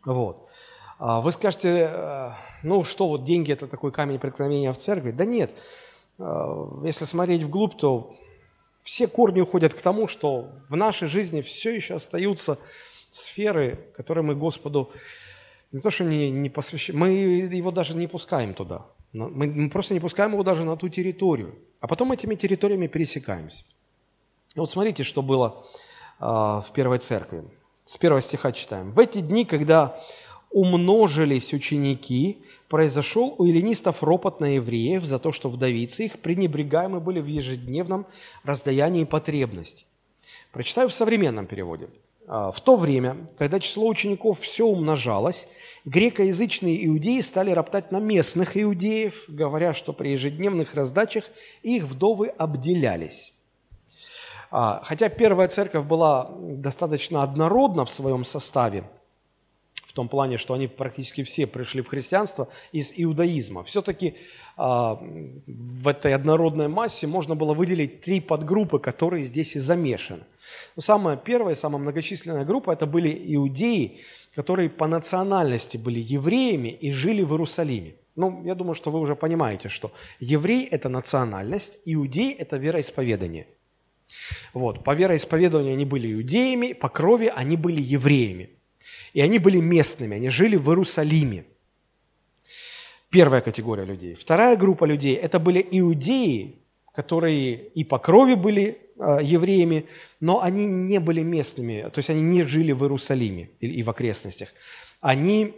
[0.05, 0.49] Вот.
[1.05, 2.31] А вы скажете, э,
[2.63, 5.11] ну что, вот деньги– это такой камень преткновения в церкви?
[5.11, 5.51] Да нет.
[6.21, 8.15] Э, если смотреть вглубь, то
[8.85, 12.57] все корни уходят к тому, что в нашей жизни все еще остаются
[13.11, 14.93] сферы, которые мы Господу
[15.73, 18.87] не то, что не, не посвящаем, мы его даже не пускаем туда.
[19.13, 21.59] Мы просто не пускаем его даже на ту территорию.
[21.81, 23.65] А потом этими территориями пересекаемся.
[24.55, 25.67] Вот смотрите, что было
[26.21, 27.43] э, в первой церкви.
[27.87, 28.93] С первого стиха читаем.
[28.93, 30.01] «В эти дни, когда
[30.53, 32.39] умножились ученики,
[32.69, 38.07] произошел у эллинистов ропот на евреев за то, что вдовицы их пренебрегаемы были в ежедневном
[38.45, 39.87] раздаянии потребностей».
[40.53, 41.89] Прочитаю в современном переводе.
[42.27, 45.49] А, в то время, когда число учеников все умножалось,
[45.85, 51.25] грекоязычные иудеи стали роптать на местных иудеев, говоря, что при ежедневных раздачах
[51.63, 53.33] их вдовы обделялись.
[54.51, 58.85] А, хотя первая церковь была достаточно однородна в своем составе,
[59.93, 63.63] в том плане, что они практически все пришли в христианство из иудаизма.
[63.63, 64.15] Все-таки
[64.57, 64.99] а,
[65.47, 70.23] в этой однородной массе можно было выделить три подгруппы, которые здесь и замешаны.
[70.77, 74.01] Но самая первая, самая многочисленная группа– это были иудеи,
[74.35, 77.95] которые по национальности были евреями и жили в Иерусалиме.
[78.17, 83.47] Ну, я думаю, что вы уже понимаете, что еврей– это национальность, иудей– это вероисповедание–
[84.53, 84.85] вот.
[84.85, 88.51] По вероисповеданию они были иудеями, по крови они были евреями.
[89.13, 91.45] И они были местными, они жили в Иерусалиме.
[93.11, 94.15] Первая категория людей.
[94.15, 96.63] Вторая группа людей– это были иудеи,
[96.95, 99.87] которые и по крови были э, евреями,
[100.21, 104.49] но они не были местными, то есть они не жили в Иерусалиме и в окрестностях.
[105.01, 105.55] Они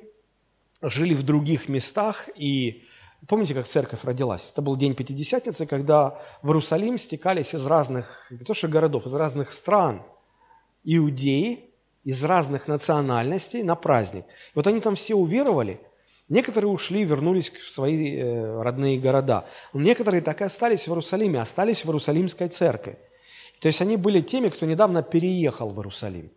[0.83, 2.83] жили в других местах, и
[3.27, 4.51] Помните, как церковь родилась?
[4.53, 9.15] Это был день Пятидесятницы, когда в Иерусалим стекались из разных, не то что городов, из
[9.15, 10.03] разных стран
[10.85, 11.71] иудеи,
[12.05, 14.25] из разных национальностей на праздник.
[14.55, 15.81] Вот они там все уверовали,
[16.29, 19.47] некоторые ушли, вернулись в свои э, родные города.
[19.73, 22.99] Но некоторые так и остались в Иерусалиме, остались в Иерусалимской церкви.
[23.61, 26.31] То есть они были теми, кто недавно переехал в Иерусалим.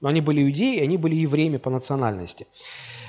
[0.00, 2.46] Но они были иудеи, они были евреями по национальности.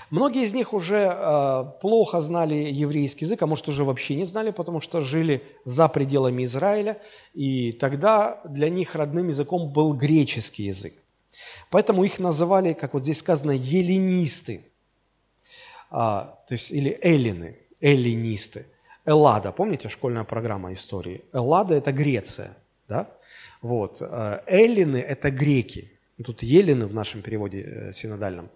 [0.10, 4.52] Многие из них уже э, плохо знали еврейский язык, а может уже вообще не знали,
[4.52, 6.98] потому что жили за пределами Израиля,
[7.34, 11.01] и тогда для них родным языком был греческий язык.
[11.69, 14.65] Поэтому их называли, как вот здесь сказано, еленисты,
[15.89, 18.65] а, то есть или эллины, эллинисты.
[19.06, 21.23] Эллада, помните школьная программа истории?
[21.34, 22.56] Эллада– это Греция,
[22.88, 23.10] да?
[23.62, 23.97] Вот.
[24.01, 25.91] Э, эллины– это греки.
[26.23, 28.49] Тут елены в нашем переводе э, синодальном.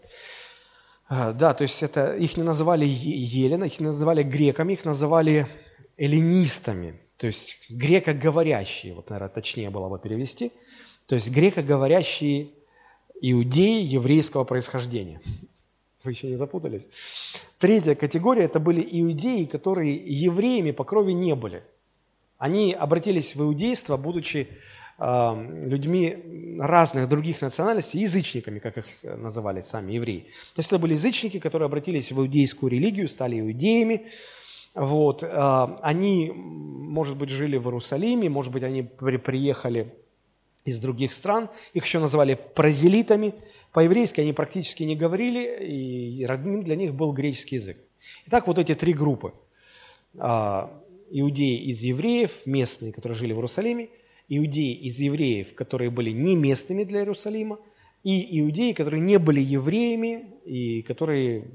[1.08, 5.48] А, да, то есть это, их не называли Елена, их не называли греками, их называли
[5.98, 10.52] эллинистами, то есть грекоговорящие, вот, наверное, точнее было бы перевести,
[11.06, 12.50] то есть грекоговорящие
[13.22, 15.22] иудеи еврейского происхождения.
[16.04, 16.90] Вы еще не запутались?
[17.58, 21.64] Третья категория– это были иудеи, которые евреями по крови не были.
[22.38, 24.48] Они обратились в иудейство, будучи
[25.00, 30.28] людьми разных других национальностей, язычниками, как их называли сами евреи.
[30.54, 34.08] То есть это были язычники, которые обратились в иудейскую религию, стали иудеями.
[34.74, 35.24] Вот.
[35.24, 39.96] Они, может быть, жили в Иерусалиме, может быть, они приехали
[40.66, 41.50] из других стран.
[41.74, 43.34] Их еще называли празелитами.
[43.72, 47.78] По-еврейски они практически не говорили, и родным для них был греческий язык.
[48.28, 49.34] Итак, вот эти три группы.
[50.18, 50.72] А,
[51.12, 53.90] иудеи из евреев, местные, которые жили в Иерусалиме–
[54.30, 57.60] иудеи из евреев, которые были не местными для Иерусалима,
[58.04, 61.46] и иудеи, которые не были евреями и которые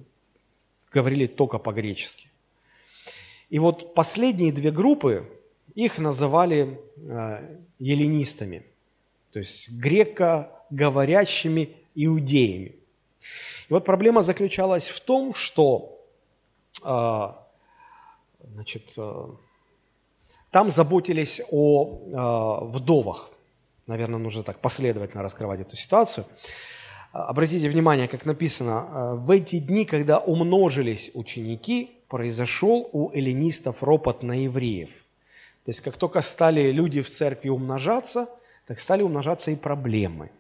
[0.93, 2.29] говорили только по-гречески.
[3.51, 5.29] И вот последние две группы,
[5.75, 8.65] их называли э, еленистами,
[9.33, 12.75] то есть греко-говорящими иудеями.
[13.69, 16.01] И вот проблема заключалась в том, что
[16.85, 17.29] э,
[18.55, 19.27] значит, э,
[20.51, 23.31] там заботились о э, вдовах.
[23.87, 26.27] Наверное, нужно так последовательно раскрывать эту ситуацию.
[27.13, 34.45] Обратите внимание, как написано, в эти дни, когда умножились ученики, произошел у эллинистов ропот на
[34.45, 34.91] евреев.
[35.65, 38.29] То есть, как только стали люди в церкви умножаться,
[38.71, 40.31] так стали умножаться и проблемы.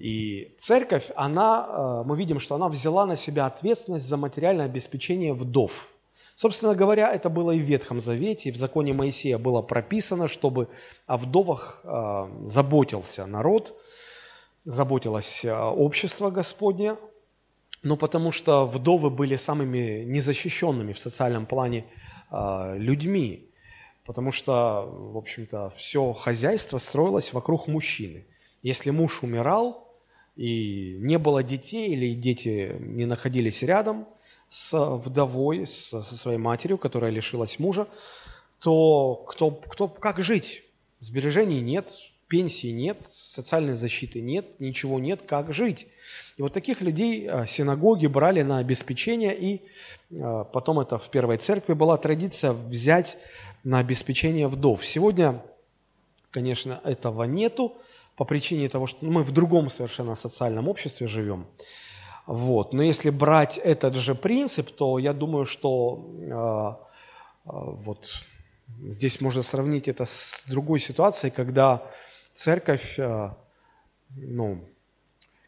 [0.00, 5.88] И церковь, она, мы видим, что она взяла на себя ответственность за материальное обеспечение вдов–
[6.36, 10.68] Собственно говоря, это было и в Ветхом Завете, и в законе Моисея было прописано, чтобы
[11.06, 13.74] о вдовах э, заботился народ,
[14.66, 16.96] заботилось э, общество Господне,
[17.82, 21.86] но потому что вдовы были самыми незащищенными в социальном плане
[22.30, 23.45] э, людьми,
[24.06, 28.24] потому что, в общем-то, все хозяйство строилось вокруг мужчины.
[28.62, 29.86] Если муж умирал,
[30.36, 34.06] и не было детей, или дети не находились рядом–
[34.48, 37.86] с вдовой, со своей матерью, которая лишилась мужа,
[38.60, 40.62] то кто, кто, как жить?
[41.00, 41.90] Сбережений нет,
[42.28, 45.88] пенсии нет, социальной защиты нет, ничего нет, как жить?
[46.36, 49.62] И вот таких людей а, синагоги брали на обеспечение, и
[50.18, 53.18] а, потом это в первой церкви была традиция взять
[53.66, 54.86] на обеспечение вдов.
[54.86, 55.42] Сегодня,
[56.30, 57.76] конечно, этого нету
[58.14, 61.46] по причине того, что мы в другом совершенно социальном обществе живем.
[62.26, 62.72] Вот.
[62.72, 68.24] Но если брать этот же принцип, то я думаю, что э, э, вот
[68.84, 71.82] здесь можно сравнить это с другой ситуацией, когда
[72.32, 73.30] церковь, э,
[74.14, 74.60] ну,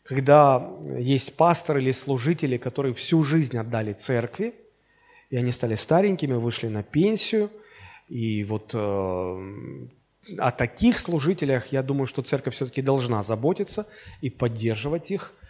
[0.02, 4.57] когда есть пастор или служители, которые всю жизнь отдали церкви,
[5.31, 7.48] и они стали старенькими, вышли на пенсию,
[8.08, 8.78] и вот э,
[10.38, 13.86] о таких служителях, я думаю, что церковь все-таки должна заботиться
[14.20, 15.34] и поддерживать их–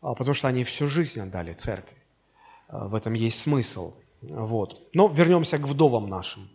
[0.00, 1.96] а, потому что они всю жизнь отдали церкви.
[2.68, 3.94] А, в этом есть смысл.
[4.22, 4.88] Вот.
[4.94, 6.48] Но вернемся к вдовам нашим.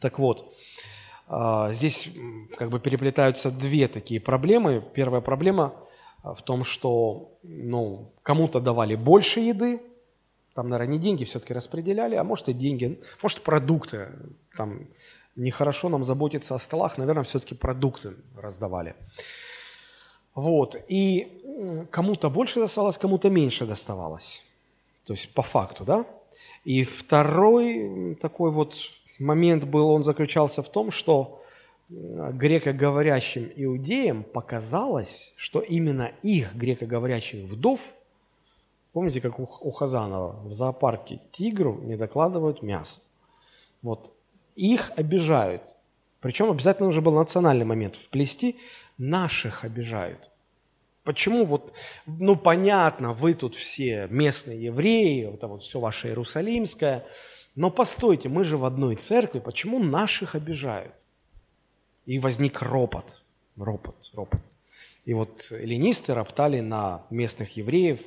[0.00, 0.54] Так вот,
[1.28, 2.08] а, здесь
[2.56, 4.84] как бы переплетаются две такие проблемы.
[4.94, 5.74] Первая проблема
[6.22, 9.80] в том, что ну, кому-то давали больше еды,
[10.58, 14.08] там, наверное, не деньги все-таки распределяли, а может и деньги, может продукты.
[14.56, 14.88] Там
[15.36, 18.96] нехорошо нам заботиться о столах, наверное, все-таки продукты раздавали.
[20.34, 20.74] Вот.
[20.88, 24.42] И кому-то больше доставалось, кому-то меньше доставалось.
[25.04, 26.04] То есть по факту, да?
[26.64, 28.74] И второй такой вот
[29.20, 31.40] момент был, он заключался в том, что
[31.88, 37.80] грекоговорящим иудеям показалось, что именно их грекоговорящих вдов,
[38.92, 43.00] помните, как у, у Хазанова в зоопарке тигру не докладывают мясо.
[43.82, 44.12] Вот
[44.54, 45.62] их обижают.
[46.20, 47.96] Причем обязательно уже был национальный момент.
[47.96, 48.56] Вплести
[48.98, 50.30] наших обижают.
[51.04, 51.72] Почему вот,
[52.06, 57.06] ну понятно, вы тут все местные евреи, вот это вот все ваше Иерусалимское,
[57.54, 60.92] но постойте, мы же в одной церкви, почему наших обижают?
[62.04, 63.22] И возник ропот,
[63.56, 64.40] ропот, ропот.
[65.06, 68.00] И вот эллинисты роптали на местных евреев,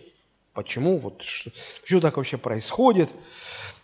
[0.54, 3.10] почему, вот что, так вообще происходит,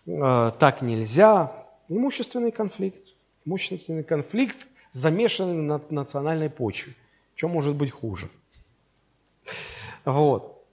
[0.05, 1.51] э, так нельзя.
[1.89, 3.13] Имущественный конфликт.
[3.45, 6.93] Имущественный конфликт, замешанный на национальной почве.
[7.35, 8.29] Что может быть хуже?
[10.03, 10.65] Вот.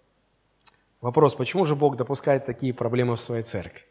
[1.00, 3.82] Вопрос, почему же Бог допускает такие проблемы в своей церкви?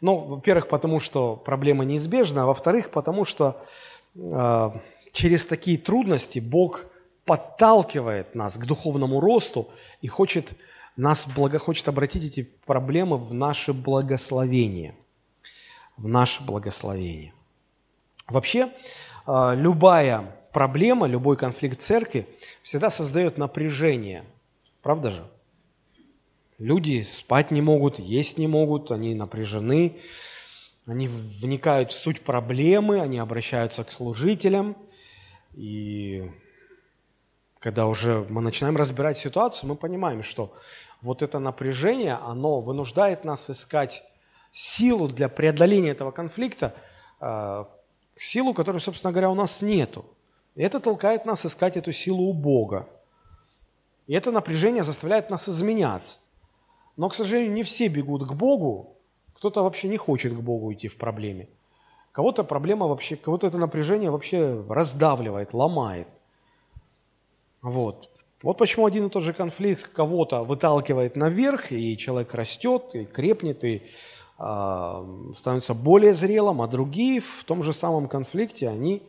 [0.00, 3.64] Ну, во-первых, потому что проблема неизбежна, а во-вторых, потому что
[4.16, 4.70] э,
[5.12, 6.86] через такие трудности Бог
[7.24, 9.68] подталкивает нас к духовному росту
[10.02, 10.52] и хочет
[10.96, 14.94] нас благо, хочет обратить эти проблемы в наше благословение.
[15.96, 17.32] В наше благословение.
[18.28, 18.70] Вообще,
[19.26, 22.26] э, любая проблема, любой конфликт церкви
[22.62, 24.24] всегда создает напряжение.
[24.82, 25.24] Правда же?
[26.58, 29.98] Люди спать не могут, есть не могут, они напряжены,
[30.86, 34.76] они вникают в суть проблемы, они обращаются к служителям.
[35.54, 36.30] И
[37.58, 40.54] когда уже мы начинаем разбирать ситуацию, мы понимаем, что
[41.04, 44.02] вот это напряжение, оно вынуждает нас искать
[44.50, 46.74] силу для преодоления этого конфликта,
[47.20, 47.64] э,
[48.16, 50.06] силу, которой, собственно говоря, у нас нету.
[50.54, 52.88] И это толкает нас искать эту силу у Бога.
[54.06, 56.20] И это напряжение заставляет нас изменяться.
[56.96, 58.96] Но, к сожалению, не все бегут к Богу.
[59.34, 61.48] Кто-то вообще не хочет к Богу идти в проблеме.
[62.12, 66.08] Кого-то проблема вообще, кого-то это напряжение вообще раздавливает, ломает.
[67.60, 68.13] Вот.
[68.44, 73.64] Вот почему один и тот же конфликт кого-то выталкивает наверх, и человек растет, и крепнет,
[73.64, 73.82] и
[74.38, 79.02] э, становится более зрелым, а другие в том же самом конфликте, они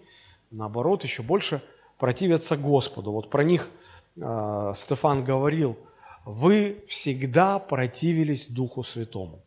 [0.52, 1.62] наоборот, еще больше
[1.98, 3.12] противятся Господу.
[3.12, 3.70] Вот про них
[4.16, 5.78] э, Стефан говорил,
[6.24, 9.42] вы всегда противились Духу Святому.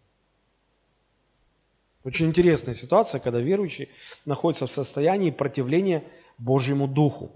[2.05, 3.89] Очень интересная ситуация, когда верующий
[4.27, 6.05] находится в состоянии противления
[6.37, 7.33] Божьему Духу.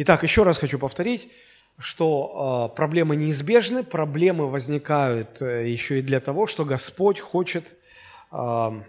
[0.00, 1.28] Итак, еще раз хочу повторить,
[1.76, 7.74] что э, проблемы неизбежны, проблемы возникают э, еще и для того, что Господь хочет,
[8.30, 8.82] э,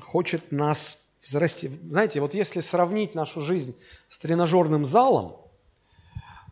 [0.00, 1.70] хочет нас взрасти.
[1.86, 3.76] Знаете, вот если сравнить нашу жизнь
[4.08, 5.36] с тренажерным залом,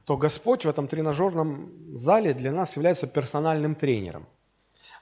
[0.05, 4.27] то Господь в этом тренажерном зале для нас является персональным тренером.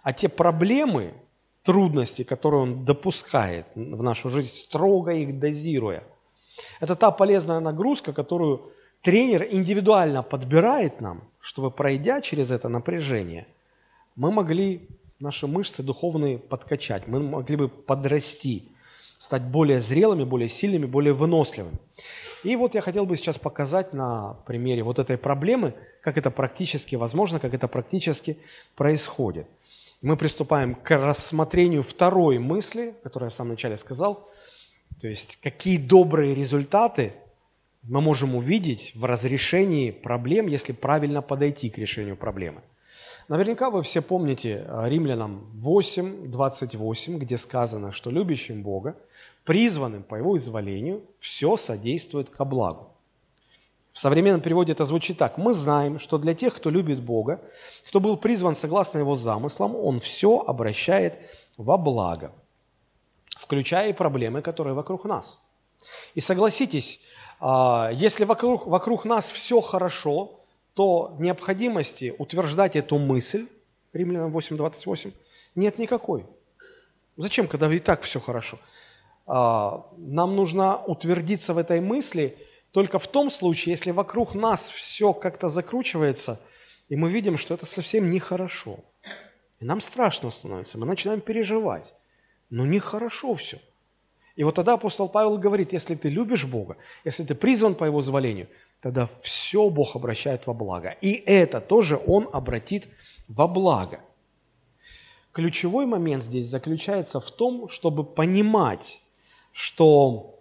[0.05, 1.13] А те проблемы,
[1.65, 6.05] трудности, которые Он допускает в нашу жизнь, строго их дозируя,
[6.81, 13.47] это та полезная нагрузка, которую тренер индивидуально подбирает нам, чтобы, пройдя через это напряжение,
[14.17, 14.89] мы могли
[15.21, 18.65] наши мышцы духовные подкачать, мы могли бы подрасти,
[19.19, 21.79] стать более зрелыми, более сильными, более выносливыми.
[22.45, 26.97] И вот я хотел бы сейчас показать на примере вот этой проблемы, как это практически
[26.97, 28.39] возможно, как это практически
[28.75, 29.47] происходит.
[30.03, 34.29] Мы приступаем к рассмотрению второй мысли, которую я в самом начале сказал,
[35.01, 37.13] то есть какие добрые результаты
[37.83, 42.63] мы можем увидеть в разрешении проблем, если правильно подойти к решению проблемы.
[43.29, 48.97] Наверняка вы все помните э, Римлянам 8, 28, где сказано, что любящим Бога,
[49.45, 52.93] призванным по Его изволению, все содействует ко благу.
[53.93, 55.39] В современном переводе это звучит так.
[55.39, 57.41] Мы знаем, что для тех, кто любит Бога,
[57.89, 61.19] кто был призван согласно Его замыслам, Он все обращает
[61.57, 62.33] во благо,
[63.47, 65.41] включая и проблемы, которые вокруг нас.
[66.17, 67.01] И согласитесь,
[67.39, 70.41] а, если вокруг, вокруг нас все хорошо,
[70.75, 73.47] то необходимости утверждать эту мысль,
[73.93, 75.13] Римлянам 8.28,
[75.55, 76.27] нет никакой.
[77.17, 78.59] Зачем, когда и так все хорошо?
[79.27, 82.37] А, нам нужно утвердиться в этой мысли
[82.73, 86.41] только в том случае, если вокруг нас все как-то закручивается,
[86.89, 88.81] и мы видим, что это совсем нехорошо.
[89.61, 91.95] И нам страшно становится, мы начинаем переживать.
[92.51, 93.59] Но нехорошо все.
[94.37, 98.03] И вот тогда апостол Павел говорит, если ты любишь Бога, если ты призван по Его
[98.03, 98.49] зволению,
[98.81, 100.91] тогда все Бог обращает во благо.
[101.01, 102.87] И это тоже Он обратит
[103.29, 104.01] во благо.
[105.33, 109.03] Ключевой момент здесь заключается в том, чтобы понимать,
[109.53, 110.39] что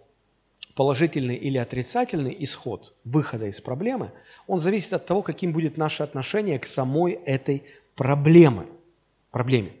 [0.74, 4.12] положительный или отрицательный исход выхода из проблемы,
[4.46, 8.66] он зависит от того, каким будет наше отношение к самой этой проблеме.
[9.30, 9.72] проблеме.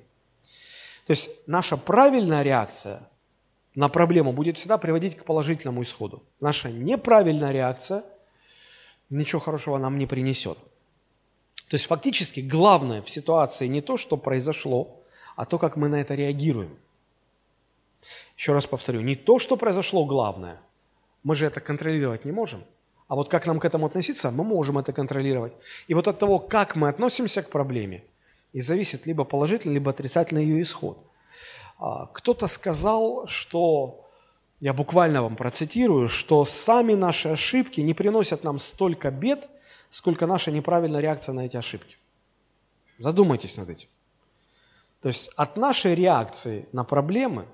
[1.06, 3.00] То есть наша правильная реакция
[3.74, 6.22] на проблему будет всегда приводить к положительному исходу.
[6.40, 8.02] Наша неправильная реакция
[9.10, 10.58] ничего хорошего нам не принесет.
[11.68, 15.02] То есть фактически главное в ситуации не то, что произошло,
[15.36, 16.76] а то, как мы на это реагируем.
[18.36, 20.60] Еще раз повторю, не то, что произошло главное,
[21.22, 22.64] мы же это контролировать не можем,
[23.08, 25.52] а вот как нам к этому относиться, мы можем это контролировать.
[25.88, 28.04] И вот от того, как мы относимся к проблеме,
[28.56, 30.96] и зависит либо положительный, либо отрицательный ее исход.
[31.78, 34.08] А, кто-то сказал, что,
[34.60, 39.50] я буквально вам процитирую, что сами наши ошибки не приносят нам столько бед,
[39.90, 41.98] сколько наша неправильная реакция на эти ошибки.
[42.98, 43.90] Задумайтесь над этим.
[45.02, 47.44] То есть от нашей реакции на проблемы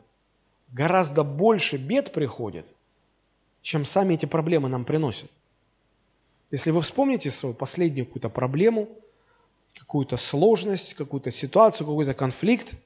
[0.68, 2.66] гораздо больше бед приходит,
[3.60, 5.32] чем сами эти проблемы нам приносят.
[6.52, 8.88] Если вы вспомните свою последнюю какую-то проблему,
[9.78, 12.74] какую-то сложность, какую-то ситуацию, какой-то конфликт–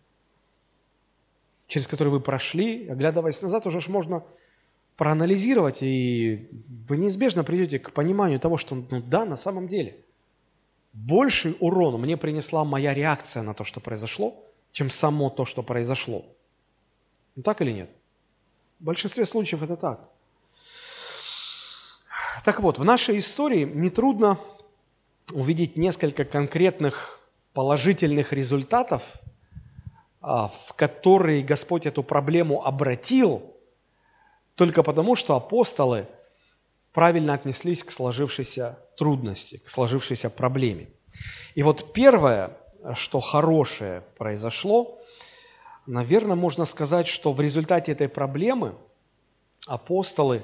[1.66, 4.22] через который вы прошли, оглядываясь назад, уже ж можно
[4.96, 6.48] проанализировать, и
[6.88, 9.96] вы неизбежно придете к пониманию того, что ну да, на самом деле,
[10.92, 16.24] больший урон мне принесла моя реакция на то, что произошло, чем само то, что произошло.
[17.34, 17.90] Ну так или нет?
[18.80, 20.08] В большинстве случаев это так.
[22.44, 24.38] Так вот, в нашей истории нетрудно
[25.32, 27.20] увидеть несколько конкретных
[27.52, 29.18] положительных результатов
[30.28, 33.54] а, в который Господь эту проблему обратил,
[34.56, 36.08] только потому, что апостолы
[36.92, 40.88] правильно отнеслись к сложившейся трудности, к сложившейся проблеме.
[41.54, 42.50] И вот первое,
[42.94, 44.98] что хорошее произошло,
[45.86, 48.74] наверное, можно сказать, что в результате этой проблемы
[49.68, 50.42] апостолы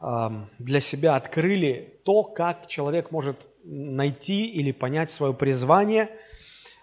[0.00, 6.10] для себя открыли то, как человек может найти или понять свое призвание–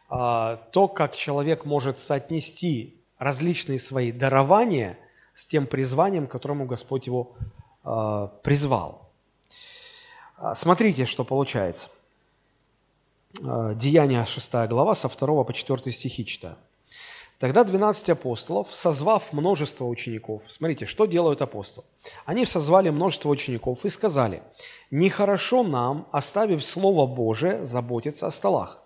[0.09, 4.97] а, то, как человек может соотнести различные свои дарования
[5.35, 7.35] с тем призванием, к которому Господь его
[7.83, 9.11] а, призвал.
[10.35, 11.89] А, смотрите, что получается.
[13.75, 16.55] Деяния 6 глава, со 2 по 4 стихи читаю.
[17.39, 21.85] Тогда 12 апостолов, созвав множество учеников, смотрите, что делают апостолы.
[22.25, 24.43] Они созвали множество учеников и сказали,
[24.91, 28.83] нехорошо нам, оставив Слово Божие, заботиться о столах.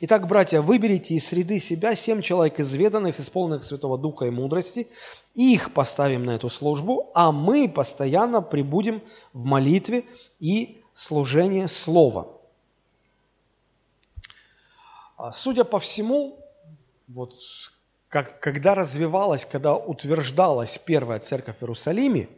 [0.00, 4.86] Итак, братья, выберите из среды себя семь человек изведанных, исполненных Святого Духа и мудрости,
[5.34, 9.02] их поставим на эту службу, а мы постоянно прибудем
[9.32, 10.04] в молитве
[10.38, 12.28] и служение слова.
[15.16, 16.38] А, судя по всему,
[17.08, 17.34] вот
[18.08, 22.28] как, когда развивалась, когда утверждалась первая церковь в Иерусалиме,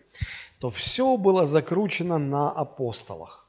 [0.58, 3.48] то все было закручено на апостолах.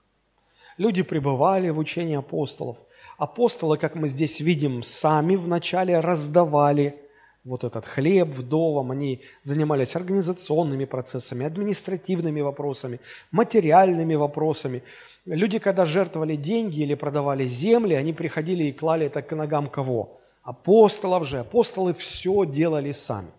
[0.77, 2.77] Люди пребывали в учении апостолов.
[3.17, 6.95] Апостолы, как мы здесь видим, сами вначале раздавали
[7.43, 12.99] вот этот хлеб вдовам, они занимались организационными процессами, административными вопросами,
[13.31, 14.83] материальными вопросами.
[15.25, 20.18] Люди, когда жертвовали деньги или продавали земли, они приходили и клали это к ногам кого?
[20.49, 21.37] Апостолов же.
[21.37, 23.29] Апостолы все делали сами.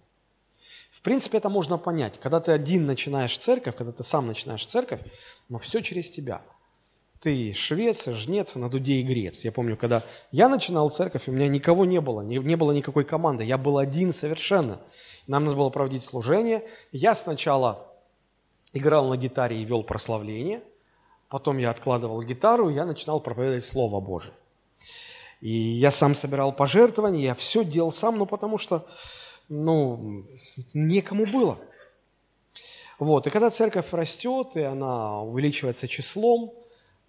[0.93, 2.21] В принципе, это можно понять.
[2.21, 5.01] Когда ты один начинаешь церковь, когда ты сам начинаешь церковь,
[5.49, 6.41] но все через тебя.
[7.19, 9.41] Ты швец, жнец, на дуде и грец.
[9.41, 13.05] Я помню, когда я начинал церковь, у меня никого не было, не, не было никакой
[13.05, 13.43] команды.
[13.43, 14.79] Я был один совершенно.
[15.27, 16.63] Нам надо было проводить служение.
[16.93, 17.93] Я сначала
[18.73, 20.63] играл на гитаре и вел прославление.
[21.29, 24.35] Потом я откладывал гитару, и я начинал проповедовать Слово Божие.
[25.41, 28.87] И я сам собирал пожертвования, я все делал сам, ну потому что,
[29.49, 30.27] ну,
[30.75, 31.59] некому было.
[32.99, 36.53] Вот, и когда церковь растет, и она увеличивается числом,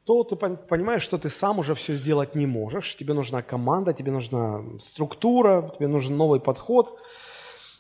[0.06, 2.96] то ты понимаешь, что ты сам уже все сделать не можешь.
[2.96, 6.98] Тебе нужна команда, тебе нужна структура, тебе нужен новый подход.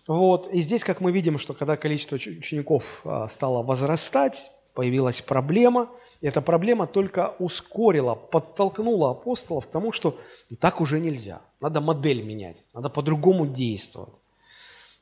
[0.08, 0.50] Вот.
[0.54, 5.90] И здесь, как мы видим, что когда количество учеников а, стало возрастать, появилась проблема–
[6.28, 10.20] эта проблема только ускорила, подтолкнула апостолов к тому, что
[10.50, 11.42] ну, так уже нельзя.
[11.60, 14.14] Надо модель менять, надо по-другому действовать.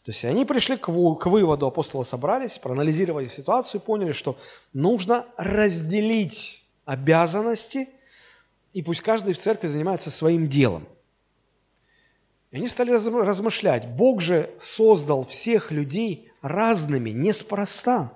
[0.04, 4.38] То есть они пришли к, к выводу, апостолы собрались, проанализировали ситуацию поняли, что
[4.72, 7.90] нужно разделить обязанности,
[8.74, 10.88] и пусть каждый в церкви занимается своим делом.
[12.52, 18.14] И они стали размышлять, Бог же создал всех людей разными, неспроста.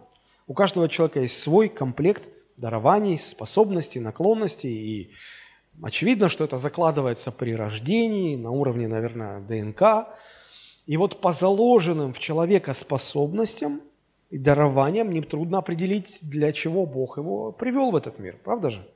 [0.48, 4.72] У каждого человека есть свой комплект дарований, способностей, наклонностей.
[4.72, 5.12] И
[5.82, 10.10] очевидно, что это закладывается при рождении, на уровне, наверное, ДНК.
[10.86, 13.82] И вот по заложенным в человека способностям
[14.30, 18.38] и дарованиям нетрудно определить, для чего Бог его привел в этот мир.
[18.44, 18.88] Правда же?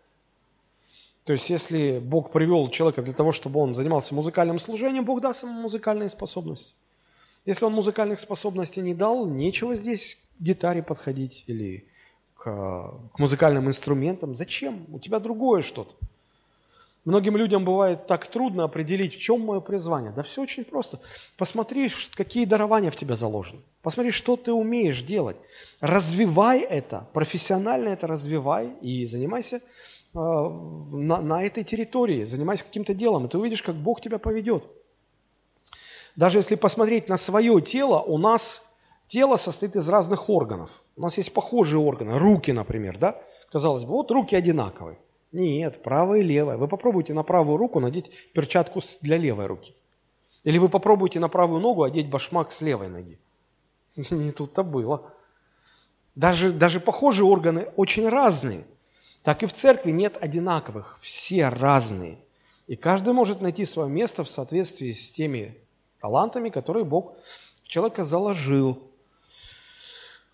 [1.23, 5.43] То есть, если Бог привел человека для того, чтобы он занимался музыкальным служением, Бог даст
[5.43, 6.73] ему музыкальные способности.
[7.45, 11.85] Если он музыкальных способностей не дал, нечего здесь гитаре подходить или
[12.37, 12.43] к,
[13.13, 14.35] к музыкальным инструментам.
[14.35, 14.85] Зачем?
[14.91, 15.93] У тебя другое что-то.
[17.07, 20.11] Многим людям бывает так трудно определить, в чем мое призвание.
[20.11, 20.99] Да все очень просто.
[21.37, 23.61] Посмотри, какие дарования в тебя заложены.
[23.81, 25.37] Посмотри, что ты умеешь делать.
[25.79, 29.59] Развивай это, профессионально это развивай и занимайся э,
[30.13, 34.65] на, на этой территории, занимайся каким-то делом, и ты увидишь, как Бог тебя поведет.
[36.17, 38.63] Даже если посмотреть на свое тело, у нас
[39.07, 43.21] тело состоит из разных органов– у нас есть похожие органы, руки, например, да?
[43.51, 44.97] Казалось бы, вот руки одинаковые.
[45.31, 46.57] Нет, правая и левая.
[46.57, 49.75] Вы попробуйте на правую руку надеть перчатку для левой руки.
[50.43, 53.19] Или вы попробуйте на правую ногу одеть башмак с левой ноги.
[53.95, 55.13] Не тут-то было.
[56.15, 58.65] Даже, даже похожие органы очень разные.
[59.21, 62.17] Так и в церкви нет одинаковых, все разные.
[62.65, 65.57] И каждый может найти свое место в соответствии с теми
[65.99, 67.13] талантами, которые Бог
[67.63, 68.81] в человека заложил.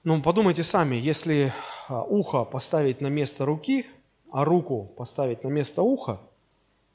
[0.04, 1.54] Ну, подумайте сами, если
[1.88, 3.86] а, ухо поставить на место руки,
[4.32, 6.20] а руку поставить на место уха,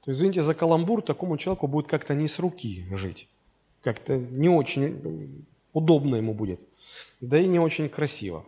[0.04, 3.28] то, извините за каламбур, такому человеку будет как-то не с руки жить.
[3.82, 6.60] Как-то не очень удобно ему будет.
[7.20, 8.44] Да и не очень красиво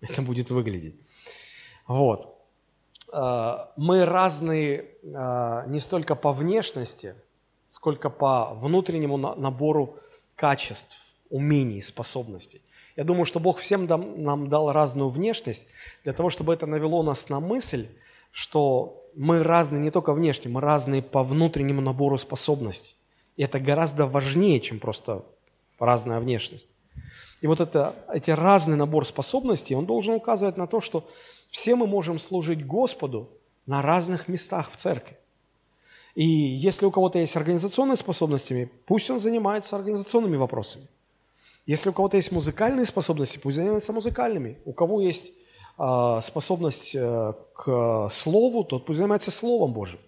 [0.00, 0.94] это будет выглядеть.
[1.86, 2.36] Вот.
[3.12, 7.14] А, мы разные а, не столько по внешности,
[7.68, 9.98] сколько по внутреннему набору
[10.36, 12.60] качеств, умений, способностей.
[12.96, 15.68] Я думаю, что Бог всем нам дал разную внешность,
[16.04, 17.88] для того, чтобы это навело нас на мысль,
[18.30, 22.96] что мы разные не только внешне, мы разные по внутреннему набору способностей.
[23.36, 25.24] И это гораздо важнее, чем просто
[25.78, 26.68] разная внешность.
[27.40, 31.08] И вот это, эти разный набор способностей, он должен указывать на то, что
[31.50, 33.28] все мы можем служить Господу
[33.66, 35.16] на разных местах в церкви.
[36.14, 40.86] И если у кого-то есть организационные способности, пусть он занимается организационными вопросами.
[41.66, 44.58] Если у кого-то есть музыкальные способности, пусть занимается музыкальными.
[44.64, 45.32] У кого есть
[45.78, 49.98] э, способность э, к слову, тот пусть занимается Словом Божьим.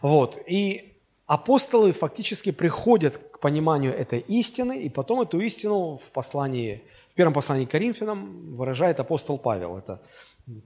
[0.00, 0.38] Вот.
[0.48, 0.94] И
[1.26, 6.82] апостолы фактически приходят к пониманию этой истины, и потом эту истину в послании,
[7.12, 9.78] в первом послании к Коринфянам выражает апостол Павел.
[9.78, 10.00] Это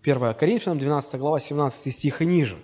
[0.02, 2.56] 1 Коринфянам, 12 глава, 17 стих и ниже.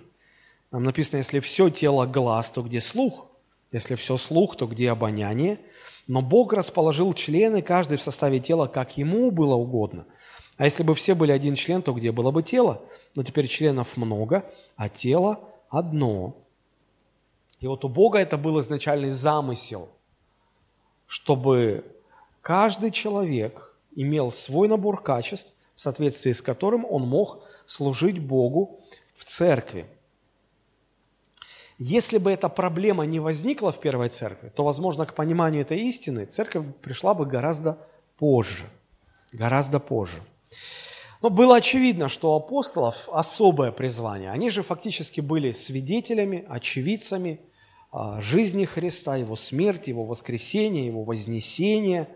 [0.71, 3.27] Там написано, если все тело глаз, то где слух?
[3.71, 5.59] Если все слух, то где обоняние?
[6.07, 10.05] Но Бог расположил члены, каждый в составе тела, как ему было угодно.
[10.57, 12.81] А если бы все были один член, то где было бы тело?
[13.15, 14.45] Но теперь членов много,
[14.75, 15.39] а тело
[15.69, 16.35] одно.
[17.59, 19.89] И вот у Бога это был изначальный замысел,
[21.07, 21.85] чтобы
[22.41, 28.81] каждый человек имел свой набор качеств, в соответствии с которым он мог служить Богу
[29.13, 29.87] в церкви.
[31.79, 36.25] Если бы эта проблема не возникла в первой церкви, то, возможно, к пониманию этой истины
[36.25, 37.77] церковь пришла бы гораздо
[38.17, 38.65] позже.
[39.31, 40.21] Гораздо позже.
[41.21, 44.29] Но было очевидно, что у апостолов особое призвание.
[44.29, 47.39] Они же фактически были свидетелями, очевидцами
[47.91, 52.07] а, жизни Христа, Его смерти, Его воскресения, Его вознесения.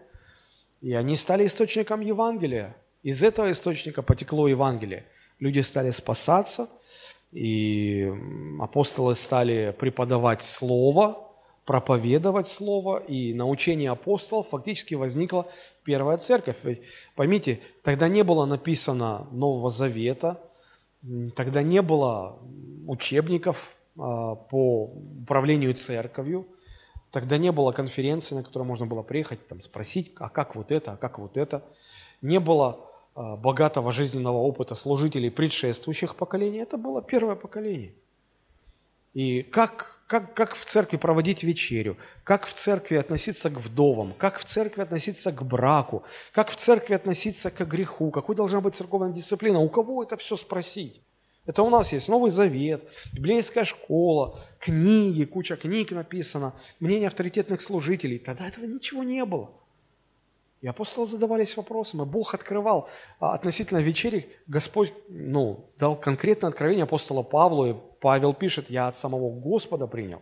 [0.81, 2.75] И они стали источником Евангелия.
[3.01, 5.05] Из этого источника потекло Евангелие.
[5.39, 6.69] Люди стали спасаться,
[7.37, 8.11] и
[8.59, 11.29] апостолы стали преподавать Слово,
[11.65, 15.45] проповедовать Слово, и на учении апостолов фактически возникла
[15.83, 16.57] первая церковь.
[16.63, 16.81] Ведь,
[17.15, 20.41] поймите, тогда не было написано Нового Завета,
[21.35, 22.39] тогда не было
[22.87, 24.85] учебников а, по
[25.21, 26.47] управлению церковью,
[27.11, 30.93] тогда не было конференции, на которую можно было приехать, там, спросить, а как вот это,
[30.93, 31.63] а как вот это.
[32.23, 36.59] Не было богатого жизненного опыта служителей предшествующих поколений.
[36.59, 37.93] Это было первое поколение.
[39.13, 44.39] И как как, как в церкви проводить вечерю, как в церкви относиться к вдовам, как
[44.39, 49.11] в церкви относиться к браку, как в церкви относиться к греху, какой должна быть церковная
[49.11, 51.01] дисциплина, у кого это все спросить?
[51.45, 58.17] Это у нас есть Новый Завет, библейская школа, книги, куча книг написано, мнение авторитетных служителей.
[58.17, 59.51] Тогда этого ничего не было.
[60.61, 62.89] И апостолы задавались вопросом, и Бог открывал
[63.19, 64.27] а, относительно вечери.
[64.47, 70.21] Господь ну, дал конкретное откровение апостола Павлу, и Павел пишет, я от самого Господа принял.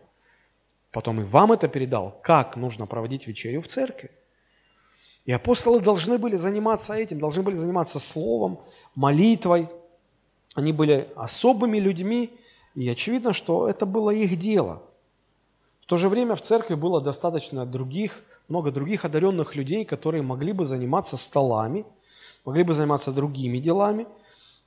[0.92, 4.12] Потом и вам это передал, как нужно проводить вечерю в церкви.
[5.26, 8.60] И апостолы должны были заниматься этим, должны были заниматься словом,
[8.94, 9.70] молитвой.
[10.54, 12.32] Они были особыми людьми,
[12.76, 14.84] и очевидно, что это было их дело.
[15.82, 20.52] В то же время в церкви было достаточно других много других одаренных людей, которые могли
[20.52, 21.86] бы заниматься столами,
[22.46, 24.08] могли бы заниматься другими делами,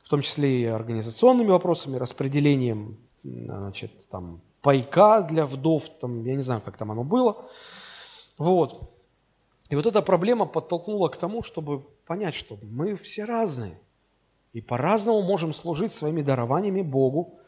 [0.02, 6.42] в том числе и организационными вопросами, распределением значит, там, пайка для вдов, там, я не
[6.42, 7.46] знаю, как там оно было.
[8.36, 8.90] Вот.
[9.70, 13.78] И вот эта проблема подтолкнула к тому, чтобы понять, что мы все разные.
[14.54, 17.38] И по-разному можем служить своими дарованиями Богу.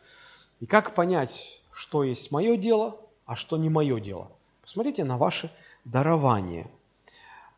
[0.61, 4.31] И как понять, что есть мое дело, а что не мое дело?
[4.61, 5.51] Посмотрите на ваши
[5.85, 6.67] дарование.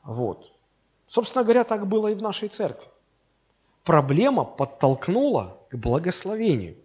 [0.04, 0.50] Вот.
[1.06, 2.86] Собственно говоря, так было и в нашей церкви.
[3.84, 6.76] Проблема подтолкнула к благословению.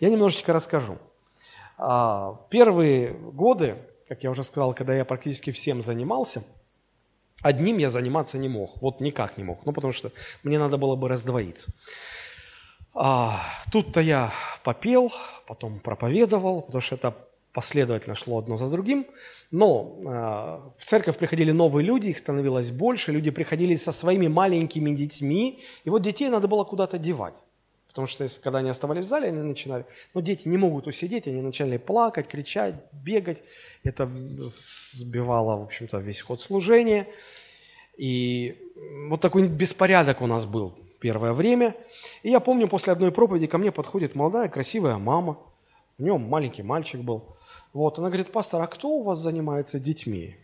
[0.00, 0.98] Я немножечко расскажу.
[1.78, 3.76] А, первые годы,
[4.08, 6.42] как я уже сказал, когда я практически всем занимался,
[7.42, 8.80] одним я заниматься не мог.
[8.80, 9.64] Вот никак не мог.
[9.64, 11.72] Ну, потому что мне надо было бы раздвоиться.
[12.94, 13.40] А,
[13.70, 14.32] тут-то я
[14.64, 15.10] попел,
[15.46, 17.16] потом проповедовал, потому что это
[17.52, 19.06] последовательно шло одно за другим.
[19.50, 20.04] Но э,
[20.78, 25.90] в церковь приходили новые люди, их становилось больше, люди приходили со своими маленькими детьми, и
[25.90, 27.44] вот детей надо было куда-то девать.
[27.92, 29.84] Потому что когда они оставались в зале, они начинали...
[30.14, 33.42] Ну, дети не могут усидеть, они начали плакать, кричать, бегать.
[33.84, 37.06] Это сбивало, в общем-то, весь ход служения.
[37.98, 38.56] И
[39.10, 41.76] вот такой беспорядок у нас был первое время.
[42.22, 45.36] И я помню, после одной проповеди ко мне подходит молодая, красивая мама.
[45.98, 47.36] У нее маленький мальчик был.
[47.72, 50.36] Вот, она говорит, пастор, а кто у вас занимается детьми?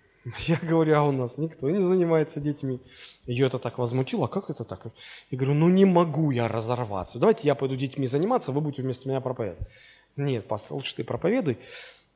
[0.46, 2.80] Я говорю, а у нас никто не занимается детьми.
[3.26, 4.86] Ее это так возмутило, а как это так?
[5.30, 7.18] Я говорю, ну не могу я разорваться.
[7.18, 9.68] Давайте я пойду детьми заниматься, вы будете вместо меня проповедовать.
[10.16, 11.58] Нет, пастор, лучше ты проповедуй.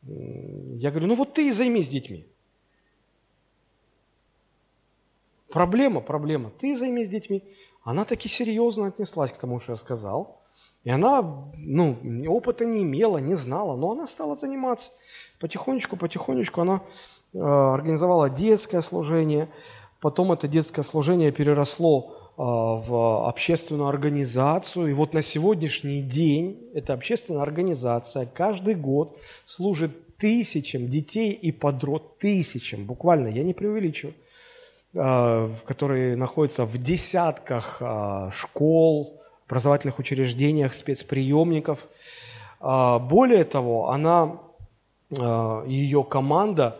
[0.02, 2.26] Я говорю, ну вот ты и займись детьми.
[5.48, 6.50] Проблема, проблема.
[6.58, 7.42] Ты займись детьми.
[7.84, 10.40] Она таки серьезно отнеслась к тому, что я сказал.
[10.84, 11.22] И она,
[11.56, 11.96] ну,
[12.28, 14.90] опыта не имела, не знала, но она стала заниматься.
[15.42, 16.82] Потихонечку, потихонечку она
[17.34, 19.48] э, организовала детское служение.
[20.00, 24.86] Потом это детское служение переросло э, в общественную организацию.
[24.86, 32.12] И вот на сегодняшний день эта общественная организация каждый год служит тысячам детей и подростков,
[32.20, 34.14] тысячам, буквально, я не преувеличиваю,
[34.94, 37.82] э, которые находятся в десятках
[38.30, 41.88] школ, образовательных учреждениях, спецприемников.
[42.60, 44.38] Более того, она,
[45.20, 46.76] а, ее команда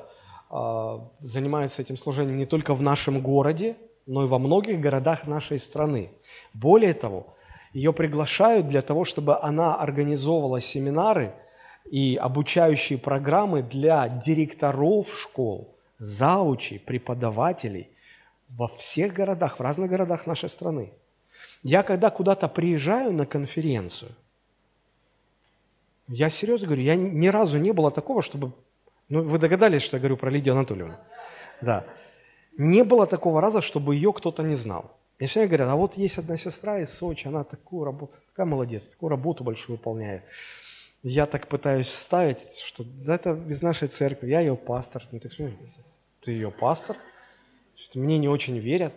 [0.50, 3.76] а, занимается этим служением не только в нашем городе,
[4.06, 6.10] но и во многих городах нашей страны.
[6.54, 7.34] Более того,
[7.72, 11.32] ее приглашают для того, чтобы она организовывала семинары
[11.90, 17.88] и обучающие программы для директоров школ, заучей, преподавателей
[18.48, 20.92] во всех городах, в разных городах нашей страны.
[21.62, 24.10] Я когда куда-то приезжаю на конференцию,
[26.12, 28.52] я серьезно говорю, я ни разу не было такого, чтобы...
[29.08, 30.96] Ну, вы догадались, что я говорю про Лидию Анатольевну?
[31.60, 31.84] Да.
[32.58, 34.94] Не было такого раза, чтобы ее кто-то не знал.
[35.18, 38.88] Мне все говорят, а вот есть одна сестра из Сочи, она такую работу, такая молодец,
[38.88, 40.22] такую работу большую выполняет.
[41.02, 45.02] Я так пытаюсь вставить, что да, это из нашей церкви, я ее пастор.
[45.12, 45.32] Ну, так,
[46.20, 46.96] ты ее пастор?
[47.94, 48.92] Мне не очень верят.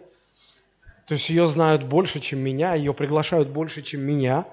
[1.08, 4.46] То есть ее знают больше, чем меня, ее приглашают больше, чем меня,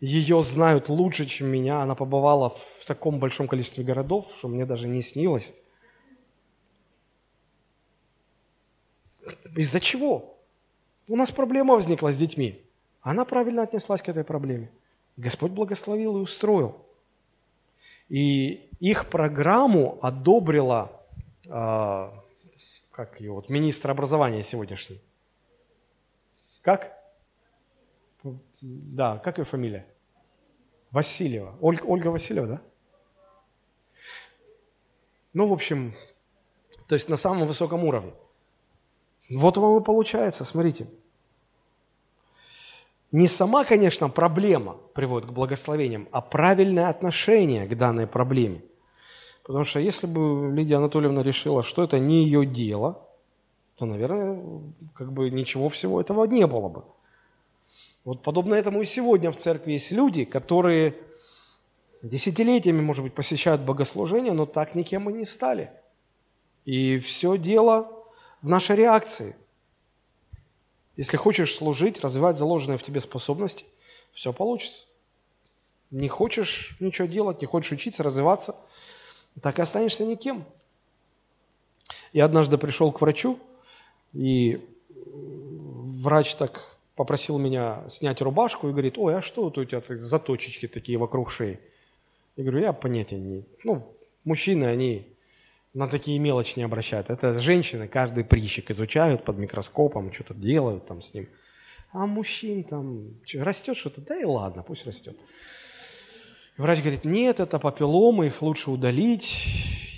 [0.00, 1.82] ее знают лучше, чем меня.
[1.82, 5.52] Она побывала в таком большом количестве городов, что мне даже не снилось.
[9.54, 10.38] Из-за чего?
[11.06, 12.62] У нас проблема возникла с детьми.
[13.02, 14.70] Она правильно отнеслась к этой проблеме.
[15.16, 16.76] Господь благословил и устроил.
[18.08, 20.90] И их программу одобрила,
[21.44, 22.10] э,
[22.90, 25.00] как ее, вот, министр образования сегодняшний.
[26.62, 26.96] Как?
[28.60, 29.86] Да, как ее фамилия?
[30.90, 31.56] Васильева.
[31.60, 32.60] Ольга, Ольга Васильева, да?
[35.32, 35.94] Ну, в общем,
[36.88, 38.12] то есть на самом высоком уровне.
[39.30, 40.88] Вот вам и получается, смотрите.
[43.12, 48.62] Не сама, конечно, проблема приводит к благословениям, а правильное отношение к данной проблеме.
[49.44, 53.06] Потому что если бы Лидия Анатольевна решила, что это не ее дело,
[53.76, 54.62] то, наверное,
[54.94, 56.84] как бы ничего всего этого не было бы.
[58.04, 60.94] Вот подобно этому и сегодня в церкви есть люди, которые
[62.02, 65.70] десятилетиями, может быть, посещают богослужения, но так никем и не стали.
[66.64, 67.92] И все дело
[68.42, 69.36] в нашей реакции.
[70.96, 73.64] Если хочешь служить, развивать заложенные в тебе способности,
[74.12, 74.84] все получится.
[75.90, 78.56] Не хочешь ничего делать, не хочешь учиться, развиваться,
[79.42, 80.44] так и останешься никем.
[82.12, 83.38] Я однажды пришел к врачу,
[84.12, 86.69] и врач так
[87.00, 91.30] попросил меня снять рубашку и говорит, ой, а что вот у тебя заточечки такие вокруг
[91.30, 91.58] шеи?
[92.36, 93.46] Я говорю, я понятия не...
[93.64, 95.06] Ну, мужчины, они
[95.72, 97.08] на такие мелочи не обращают.
[97.08, 101.26] Это женщины каждый прыщик изучают под микроскопом, что-то делают там с ним.
[101.92, 105.16] А мужчин там растет что-то, да и ладно, пусть растет.
[106.58, 109.46] Врач говорит, нет, это папилломы, их лучше удалить.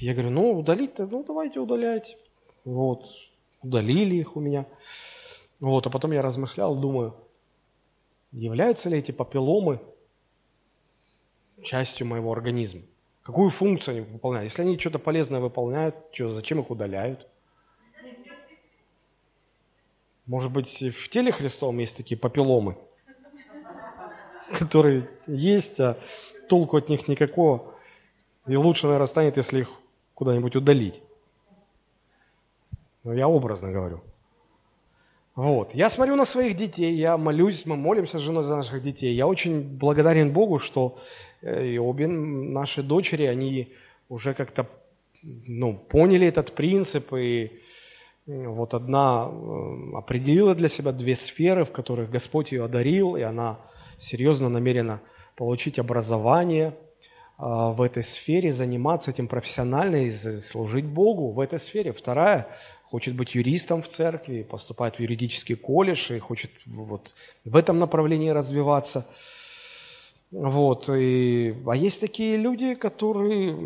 [0.01, 2.17] Я говорю, ну удалить-то, ну давайте удалять.
[2.65, 3.07] Вот,
[3.61, 4.67] удалили их у меня.
[5.63, 7.15] Вот, а потом я размышлял, думаю,
[8.33, 9.81] являются ли эти папилломы
[11.63, 12.81] частью моего организма?
[13.23, 14.51] Какую функцию они выполняют?
[14.51, 17.29] Если они что-то полезное выполняют, что, зачем их удаляют?
[20.27, 22.77] Может быть, в теле Христовом есть такие папилломы,
[24.59, 25.97] которые есть, а
[26.49, 27.73] толку от них никакого.
[28.49, 29.71] И лучше, наверное, станет, если их
[30.15, 31.01] куда-нибудь удалить.
[33.05, 34.03] Но я образно говорю.
[35.35, 35.75] Вот.
[35.75, 39.15] Я смотрю на своих детей, я молюсь, мы молимся с женой за наших детей.
[39.15, 40.99] Я очень благодарен Богу, что
[41.41, 43.73] э, и обе наши дочери, они
[44.09, 44.67] уже как-то
[45.23, 47.51] ну, поняли этот принцип, и
[48.27, 53.59] вот одна э, определила для себя две сферы, в которых Господь ее одарил, и она
[53.97, 55.01] серьезно намерена
[55.37, 56.75] получить образование
[57.39, 61.93] а, в этой сфере, заниматься этим профессионально и служить Богу в этой сфере.
[61.93, 62.47] Вторая
[62.93, 67.15] хочет быть юристом в церкви, поступает в юридический колледж и хочет вот
[67.47, 69.07] в этом направлении развиваться.
[70.31, 70.91] Вот.
[70.91, 73.57] И, а есть такие люди, которые,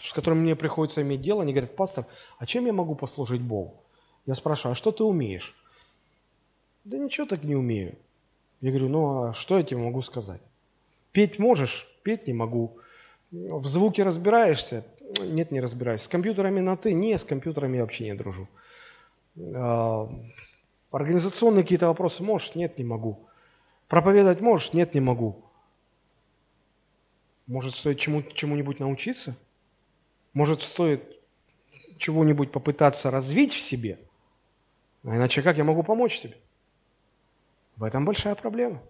[0.00, 2.06] с которыми мне приходится иметь дело, они говорят, пастор,
[2.38, 3.74] а чем я могу послужить Богу?
[4.24, 5.54] Я спрашиваю, а что ты умеешь?
[6.84, 7.96] Да ничего так не умею.
[8.62, 10.40] Я говорю, ну а что я тебе могу сказать?
[11.12, 11.86] Петь можешь?
[12.02, 12.78] Петь не могу.
[13.30, 14.86] В звуке разбираешься?
[15.20, 16.02] Нет, не разбираюсь.
[16.02, 16.94] С компьютерами на «ты»?
[16.94, 18.48] Не, с компьютерами я вообще не дружу.
[19.54, 20.08] А,
[20.90, 22.54] организационные какие-то вопросы можешь?
[22.54, 23.28] Нет, не могу.
[23.88, 24.72] Проповедовать можешь?
[24.72, 25.44] Нет, не могу.
[27.46, 29.36] Может, стоит чему, чему-нибудь научиться?
[30.32, 31.02] Может, стоит
[31.98, 33.98] чего-нибудь попытаться развить в себе?
[35.04, 36.36] А иначе как я могу помочь тебе?
[37.76, 38.80] В этом большая проблема.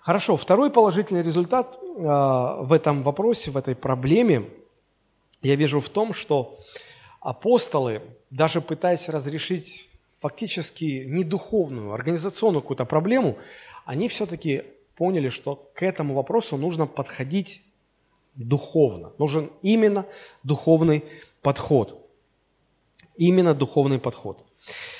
[0.00, 4.48] Хорошо, второй положительный результат э, в этом вопросе, в этой проблеме
[5.42, 6.58] я вижу в том, что
[7.20, 13.38] апостолы, даже пытаясь разрешить фактически не духовную, организационную какую-то проблему,
[13.84, 14.64] они все-таки
[14.96, 17.62] поняли, что к этому вопросу нужно подходить
[18.34, 19.12] духовно.
[19.18, 20.06] Нужен именно
[20.42, 21.04] духовный
[21.42, 22.04] подход.
[23.16, 24.44] Именно духовный подход.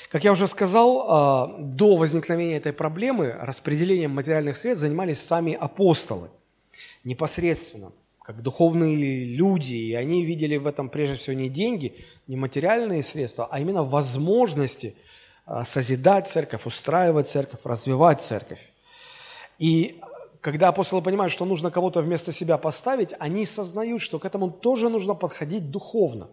[0.09, 6.29] Как я уже сказал, а, до возникновения этой проблемы распределением материальных средств занимались сами апостолы
[7.03, 7.91] непосредственно
[8.29, 11.95] как духовные люди, и они видели в этом прежде всего не деньги,
[12.27, 14.93] не материальные средства, а именно возможности
[15.47, 18.71] а, созидать церковь, устраивать церковь, развивать церковь.
[19.57, 19.99] И
[20.41, 24.89] когда апостолы понимают, что нужно кого-то вместо себя поставить, они сознают, что к этому тоже
[24.89, 26.27] нужно подходить духовно.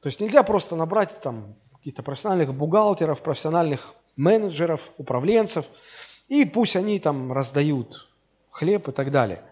[0.00, 5.64] То есть нельзя просто набрать там каких-то профессиональных бухгалтеров, профессиональных менеджеров, управленцев,
[6.26, 8.08] и пусть они там раздают
[8.50, 9.44] хлеб и так далее.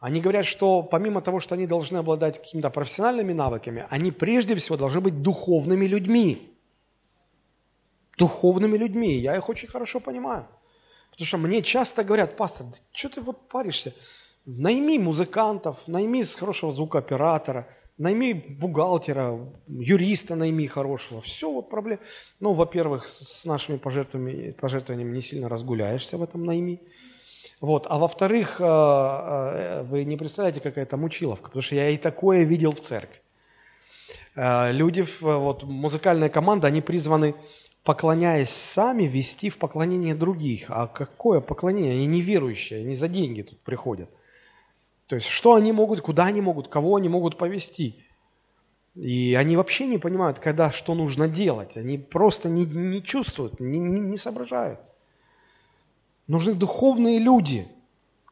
[0.00, 4.76] Они говорят, что помимо того, что они должны обладать какими-то профессиональными навыками, они прежде всего
[4.76, 6.56] должны быть духовными людьми.
[8.16, 9.18] Духовными людьми.
[9.18, 10.46] Я их очень хорошо понимаю.
[11.10, 13.92] Потому что мне часто говорят, пастор, да что ты вот паришься?
[14.46, 17.66] Найми музыкантов, найми хорошего звукооператора,
[17.98, 21.20] найми бухгалтера, юриста найми хорошего.
[21.20, 22.00] Все вот проблема.
[22.38, 26.80] Ну, во-первых, с нашими пожертвованиями, пожертвованиями не сильно разгуляешься в этом найми.
[27.60, 27.86] Вот.
[27.88, 32.44] А во-вторых, э, э, вы не представляете, какая это мучиловка, потому что я и такое
[32.44, 33.20] видел в церкви.
[34.36, 37.34] Э, люди, вот, музыкальная команда, они призваны
[37.88, 40.66] поклоняясь сами, вести в поклонение других.
[40.68, 41.92] А какое поклонение?
[41.92, 44.10] Они неверующие, они за деньги тут приходят.
[45.06, 48.04] То есть, что они могут, куда они могут, кого они могут повести.
[48.94, 51.78] И они вообще не понимают, когда что нужно делать.
[51.78, 54.80] Они просто не, не чувствуют, не, не, не соображают.
[56.28, 57.66] Нужны духовные люди,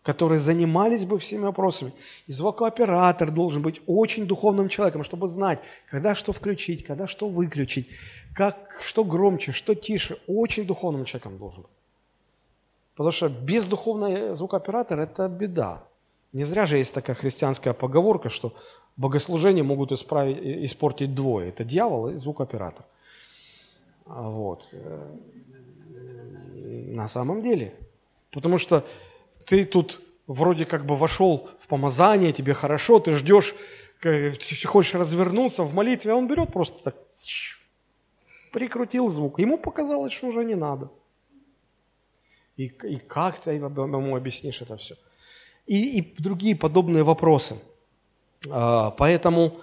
[0.02, 1.92] которые занимались бы всеми вопросами.
[2.28, 5.58] И звукооператор должен быть очень духовным человеком, чтобы знать,
[5.90, 7.88] когда что включить, когда что выключить,
[8.34, 11.70] как, что громче, что тише, очень духовным человеком должен быть.
[12.94, 15.82] Потому что без духовного звукооператора это беда.
[16.32, 18.52] Не зря же есть такая христианская поговорка, что
[18.96, 20.38] богослужение могут исправить,
[20.70, 21.48] испортить двое.
[21.48, 22.84] Это дьявол и звукооператор.
[24.04, 24.68] А вот.
[26.54, 27.74] На самом деле.
[28.36, 28.84] Потому что
[29.46, 33.54] ты тут вроде как бы вошел в помазание, тебе хорошо, ты ждешь,
[34.02, 36.96] ты хочешь развернуться в молитве, а он берет просто так
[38.52, 39.38] прикрутил звук.
[39.38, 40.90] Ему показалось, что уже не надо.
[42.58, 44.96] И, и как ты ему объяснишь это все?
[45.66, 47.56] И, и другие подобные вопросы.
[48.50, 49.62] А, поэтому,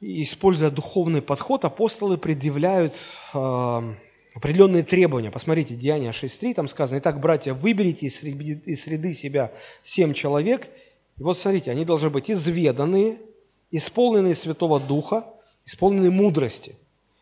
[0.00, 2.94] используя духовный подход, апостолы предъявляют
[3.34, 3.94] а,
[4.34, 5.30] определенные требования.
[5.30, 9.52] Посмотрите, Деяния 6.3, там сказано, «Итак, братья, выберите из среды, из среды себя
[9.82, 10.68] семь человек».
[11.18, 13.18] И вот смотрите, они должны быть изведанные,
[13.70, 15.26] исполненные Святого Духа,
[15.64, 16.76] исполненные мудрости.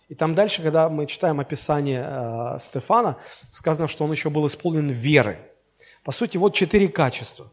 [0.08, 3.16] И там дальше, когда мы читаем описание э, Стефана,
[3.52, 5.38] сказано, что он еще был исполнен веры.
[6.02, 7.50] По сути, вот четыре качества.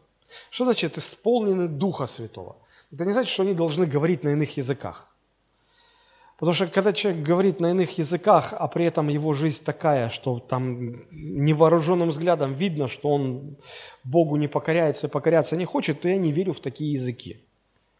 [0.50, 2.56] Что значит исполнены Духа Святого?
[2.92, 5.07] Это не значит, что они должны говорить на иных языках.
[6.38, 10.38] Потому что когда человек говорит на иных языках, а при этом его жизнь такая, что
[10.38, 13.56] там невооруженным взглядом видно, что он
[14.04, 17.38] Богу не покоряется и покоряться не хочет, то я не верю в такие языки.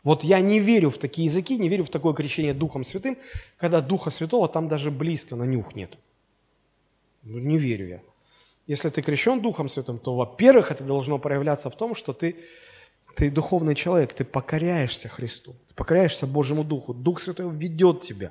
[0.05, 3.19] Вот я не верю в такие языки, не верю в такое крещение Духом Святым,
[3.57, 5.99] когда Духа Святого там даже близко на нюх нет.
[7.25, 8.01] Ну, не верю я.
[8.69, 12.37] Если ты крещен Духом Святым, то, во-первых, это должно проявляться в том, что ты,
[13.19, 16.95] ты духовный человек, ты покоряешься Христу, ты покоряешься Божьему Духу.
[16.95, 18.31] Дух Святой ведет тебя.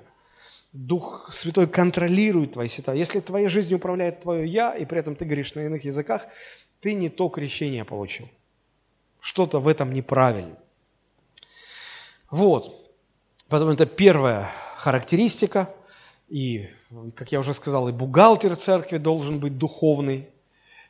[0.71, 2.99] Дух Святой контролирует твои ситуации.
[2.99, 6.27] Если твоей жизнью управляет твое «я», и при этом ты говоришь на иных языках,
[6.79, 8.29] ты не то крещение получил.
[9.19, 10.55] Что-то в этом неправильно.
[12.31, 12.89] Вот.
[13.49, 15.69] Поэтому это первая характеристика.
[16.29, 16.69] И,
[17.13, 20.29] как я уже сказал, и бухгалтер церкви должен быть духовный,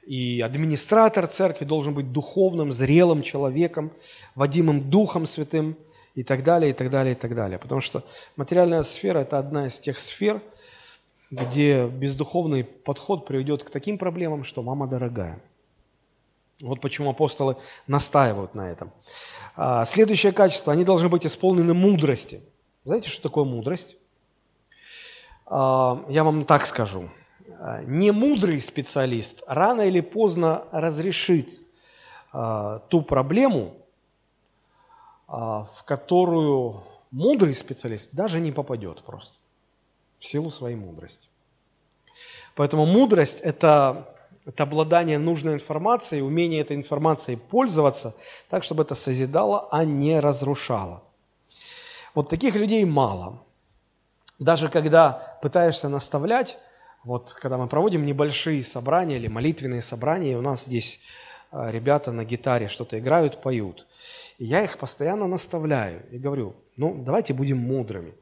[0.08, 3.91] и администратор церкви должен быть духовным, зрелым человеком,
[4.36, 5.76] водимым Духом Святым
[6.16, 7.60] и так далее, и так далее, и так далее.
[7.60, 8.03] Потому что
[8.38, 10.41] материальная сфера– это одна из тех сфер,
[11.30, 15.41] где бездуховный подход приведет к таким проблемам, что мама дорогая.
[16.62, 18.91] Вот почему апостолы настаивают на этом.
[19.58, 22.41] А, следующее качество, они должны быть исполнены мудрости.
[22.86, 23.97] Знаете, что такое мудрость?
[25.45, 27.10] А, я вам так скажу.
[27.60, 31.49] А, не мудрый специалист рано или поздно разрешит
[32.89, 33.74] ту проблему,
[35.28, 39.38] в которую мудрый специалист даже не попадет просто
[40.20, 41.30] в силу своей мудрости.
[42.53, 44.14] Поэтому мудрость– это
[44.47, 48.16] это обладание нужной информацией, умение этой информацией пользоваться
[48.49, 51.03] так, чтобы это созидало, а не разрушало.
[52.16, 53.43] Вот таких людей мало.
[54.39, 56.58] Даже когда пытаешься наставлять,
[57.08, 60.99] вот когда мы проводим небольшие собрания или молитвенные собрания, у нас здесь
[61.51, 63.88] а, ребята на гитаре что-то играют, поют.
[64.38, 68.14] И я их постоянно наставляю и говорю, ну, давайте будем мудрыми.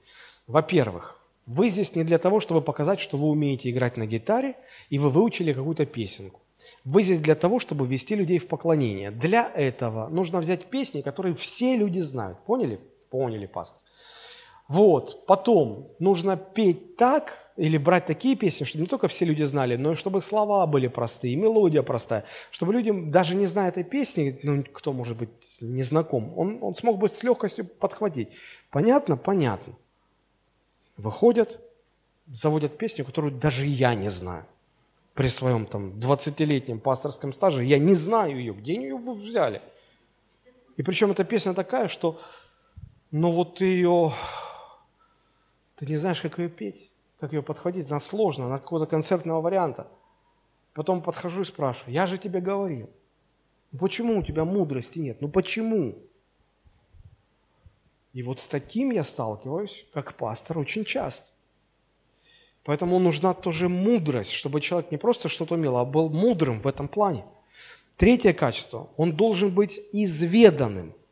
[0.45, 4.53] Во-первых, вы здесь не для того, чтобы показать, что вы умеете играть на гитаре,
[4.91, 6.41] и вы выучили какую-то песенку.
[6.83, 9.09] Вы здесь для того, чтобы вести людей в поклонение.
[9.09, 12.37] Для этого нужно взять песни, которые все люди знают.
[12.45, 12.79] Поняли?
[13.09, 13.81] Поняли, пастор.
[14.67, 19.75] Вот, потом нужно петь так или брать такие песни, чтобы не только все люди знали,
[19.75, 24.39] но и чтобы слова были простые, мелодия простая, чтобы людям, даже не зная этой песни,
[24.41, 25.29] ну, кто может быть
[25.61, 28.29] не знаком, он, он смог бы с легкостью подхватить.
[28.71, 29.17] Понятно?
[29.17, 29.73] Понятно.
[30.97, 31.59] Выходят,
[32.31, 34.45] заводят песню, которую даже я не знаю.
[35.13, 39.61] При своем там 20-летнем пасторском стаже я не знаю ее, где ее взяли.
[40.75, 42.19] И причем эта песня такая, что
[43.11, 44.11] ну вот ее
[45.75, 47.89] ты не знаешь, как ее петь, как ее подходить.
[47.89, 49.87] Она сложно, она какого-то концертного варианта.
[50.73, 52.89] Потом подхожу и спрашиваю, я же тебе говорил,
[53.71, 55.21] «Ну почему у тебя мудрости нет?
[55.21, 55.95] Ну почему?
[58.13, 61.31] И вот с таким я сталкиваюсь, как пастор, очень часто.
[62.63, 66.87] Поэтому нужна тоже мудрость, чтобы человек не просто что-то умел, а был мудрым в этом
[66.87, 67.25] плане.
[67.97, 68.89] Третье качество.
[68.97, 70.93] Он должен быть изведанным–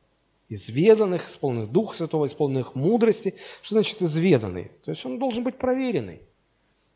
[0.54, 3.36] изведанных, исполненных Духа Святого, исполненных мудрости.
[3.62, 4.72] Что значит изведанный?
[4.86, 6.22] То есть он должен быть проверенный.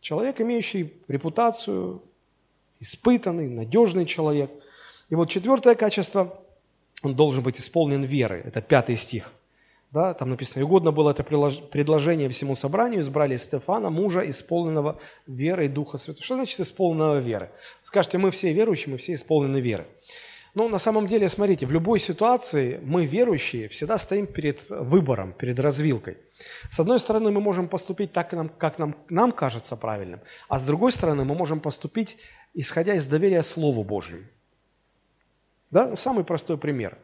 [0.02, 2.02] Человек, имеющий репутацию,
[2.80, 4.52] испытанный, надежный человек.
[5.10, 6.40] И вот четвертое качество,
[7.02, 8.42] он должен быть исполнен веры.
[8.46, 9.34] Это пятый стих.
[9.92, 15.98] Да, там написано, угодно было это предложение всему собранию, избрали Стефана, мужа, исполненного верой Духа
[15.98, 16.24] Святого.
[16.24, 17.52] Что значит исполненного веры?
[17.84, 19.88] Скажете, мы все верующие, мы все исполнены веры.
[20.58, 25.60] Ну, на самом деле, смотрите, в любой ситуации мы, верующие, всегда стоим перед выбором, перед
[25.60, 26.18] развилкой.
[26.72, 30.92] С одной стороны, мы можем поступить так, как нам, нам кажется правильным, а с другой
[30.92, 32.18] стороны, мы можем поступить,
[32.56, 34.24] исходя из доверия Слову Божьему.
[35.70, 35.96] Да?
[35.96, 36.98] Самый простой пример.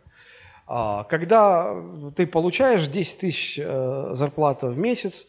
[0.65, 1.75] А, когда
[2.15, 5.27] ты получаешь 10 тысяч э, зарплаты в месяц,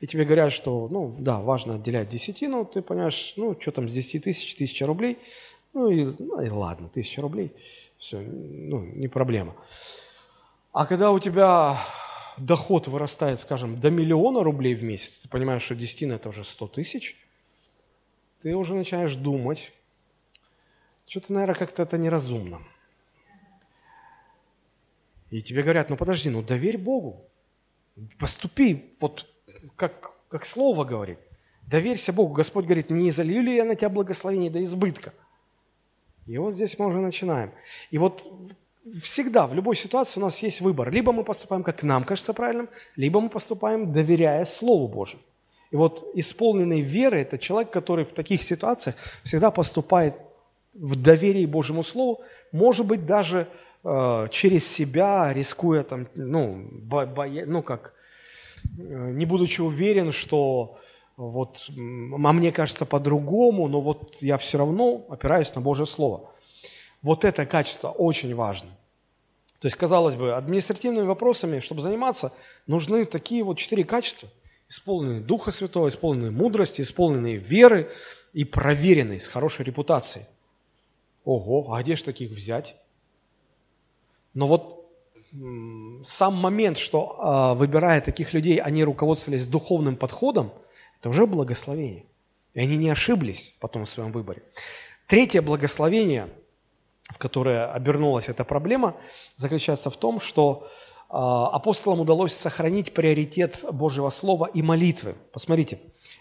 [0.00, 3.92] и тебе говорят, что, ну, да, важно отделять десятину, ты понимаешь, ну, что там с
[3.92, 5.18] 10 тысяч, тысяча рублей–
[5.76, 7.52] ну и, ну и ладно, тысяча рублей,
[7.98, 9.54] все, ну, не проблема.
[10.72, 11.78] А когда у тебя
[12.38, 16.68] доход вырастает, скажем, до миллиона рублей в месяц, ты понимаешь, что десятина это уже 100
[16.68, 17.18] тысяч,
[18.40, 19.70] ты уже начинаешь думать,
[21.06, 22.62] что-то, наверное, как-то это неразумно.
[25.30, 27.22] И тебе говорят, ну подожди, ну доверь Богу,
[28.18, 29.26] поступи, вот
[29.76, 31.18] как, как слово говорит,
[31.66, 32.32] доверься Богу.
[32.32, 35.12] Господь говорит, не изолью ли я на тебя благословение до избытка–
[36.26, 37.52] и вот здесь мы уже начинаем.
[37.90, 38.30] И вот
[39.00, 40.90] всегда, в любой ситуации у нас есть выбор.
[40.90, 45.22] Либо мы поступаем, как нам кажется правильным, либо мы поступаем, доверяя Слову Божьему.
[45.70, 50.14] И вот исполненный веры– это человек, который в таких ситуациях всегда поступает
[50.74, 52.20] в доверии Божьему Слову,
[52.52, 53.48] может быть, даже
[53.82, 57.94] э, через себя, рискуя там, ну, боя, ну как,
[58.78, 60.78] э, не будучи уверен, что
[61.16, 66.30] вот, а мне кажется по-другому, но вот я все равно опираюсь на Божье Слово.
[67.00, 68.68] Вот это качество очень важно.
[69.60, 72.32] То есть, казалось бы, административными вопросами, чтобы заниматься,
[72.66, 74.28] нужны такие вот четыре качества.
[74.68, 77.90] Исполненные Духа Святого, исполненные мудрости, исполненные веры
[78.34, 80.26] и проверенные, с хорошей репутацией.
[81.24, 82.76] Ого, а где же таких взять?
[84.34, 84.84] Но вот
[86.04, 90.52] сам момент, что а, выбирая таких людей, они руководствовались духовным подходом–
[91.00, 92.04] это уже благословение.
[92.54, 94.42] И они не ошиблись потом в своем выборе.
[95.06, 96.28] Третье благословение,
[97.04, 98.96] в которое обернулась эта проблема,
[99.36, 100.68] заключается в том, что
[101.08, 105.14] а, апостолам удалось сохранить приоритет Божьего Слова и молитвы.
[105.32, 105.78] Посмотрите,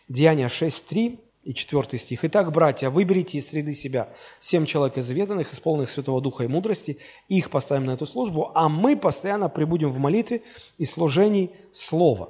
[0.08, 2.26] Деяния 6.3 и 4 стих.
[2.26, 4.10] «Итак, братья, выберите из среды себя
[4.40, 6.98] семь человек изведанных, исполненных Святого Духа и мудрости,
[7.28, 10.42] их поставим на эту службу, а мы постоянно прибудем в молитве
[10.78, 12.30] и служении Слова».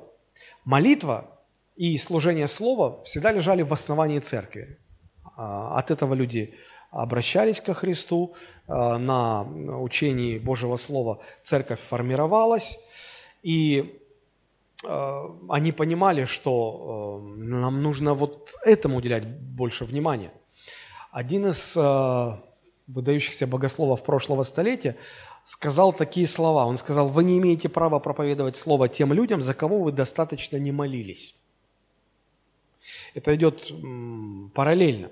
[0.63, 1.29] Молитва
[1.75, 4.79] и служение слова всегда лежали в основании церкви.
[5.35, 6.55] А, от этого люди
[6.91, 8.35] обращались ко Христу,
[8.67, 12.79] а, на учении Божьего Слова церковь формировалась,
[13.43, 13.99] и
[14.85, 20.31] а, они понимали, что нам нужно вот этому уделять больше внимания.
[21.11, 21.75] Один из
[22.87, 24.95] выдающихся богословов прошлого столетия
[25.43, 26.65] сказал такие слова.
[26.65, 30.71] Он сказал, вы не имеете права проповедовать слово тем людям, за кого вы достаточно не
[30.71, 31.35] молились.
[33.15, 33.71] Это идет
[34.53, 35.09] параллельно.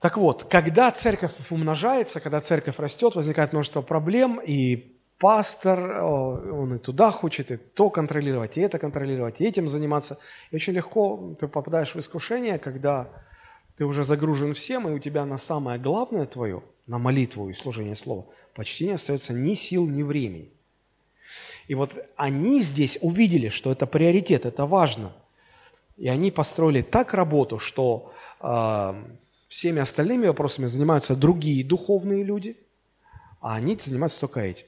[0.00, 6.78] Так вот, когда церковь умножается, когда церковь растет, возникает множество проблем, и пастор, он и
[6.78, 10.18] туда хочет, и то контролировать, и это контролировать, и этим заниматься.
[10.50, 13.08] И очень легко ты попадаешь в искушение, когда
[13.76, 17.94] ты уже загружен всем, и у тебя на самое главное твое, на молитву и служение
[17.94, 20.50] слова, почти не остается ни сил, ни времени.
[21.68, 25.12] И вот они здесь увидели, что это приоритет, это важно–
[25.96, 28.94] и они построили так работу, что э,
[29.48, 32.56] всеми остальными вопросами занимаются другие духовные люди,
[33.40, 34.66] а они занимаются только этим.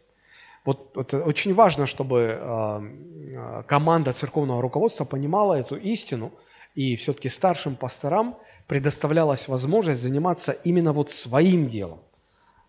[0.64, 6.32] Вот это очень важно, чтобы э, команда церковного руководства понимала эту истину,
[6.74, 12.00] и все-таки старшим пасторам предоставлялась возможность заниматься именно вот своим делом,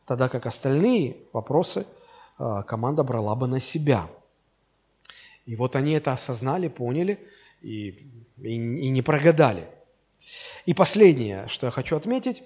[0.06, 1.86] тогда как остальные вопросы
[2.38, 4.08] э, команда брала бы на себя.
[5.46, 7.20] И вот они это осознали, поняли
[7.62, 8.08] и,
[8.42, 9.68] и, и не прогадали.
[10.66, 12.44] И последнее, что я хочу отметить,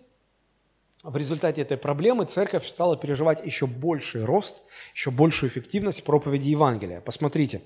[1.03, 4.63] в результате этой проблемы церковь стала переживать еще больший рост,
[4.93, 6.99] еще большую эффективность проповеди Евангелия.
[6.99, 7.61] Посмотрите,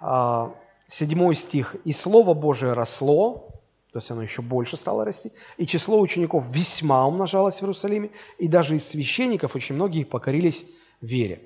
[0.00, 0.54] а,
[0.88, 1.76] седьмой стих.
[1.84, 3.50] «И Слово Божие росло,
[3.92, 8.48] то есть оно еще больше стало расти, и число учеников весьма умножалось в Иерусалиме, и
[8.48, 10.64] даже из священников очень многие покорились
[11.00, 11.42] вере».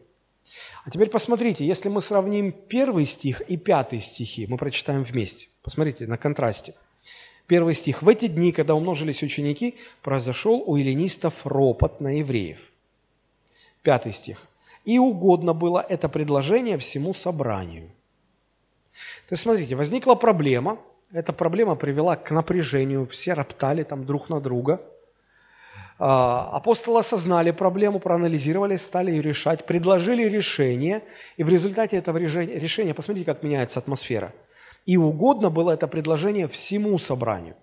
[0.85, 5.49] А теперь посмотрите, если мы сравним первый стих и пятый стихи, мы прочитаем вместе.
[5.63, 6.75] Посмотрите на контрасте–
[7.47, 8.03] Первый стих.
[8.03, 12.59] «В эти дни, когда умножились ученики, произошел у эллинистов ропот на евреев».
[13.83, 14.47] Пятый стих.
[14.87, 17.91] «И угодно было это предложение всему собранию».
[19.29, 20.79] То есть, смотрите, возникла проблема,
[21.13, 24.81] эта проблема привела к напряжению, все роптали там друг на друга.
[26.05, 31.03] А, апостолы осознали проблему, проанализировали, стали ее решать, предложили решение,
[31.37, 34.33] и в результате этого решения, посмотрите, как меняется атмосфера–
[34.87, 37.57] и угодно было это предложение всему собранию.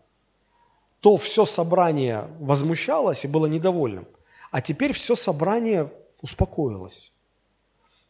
[1.01, 4.07] То все собрание возмущалось и было недовольным,
[4.51, 7.11] а теперь все собрание успокоилось.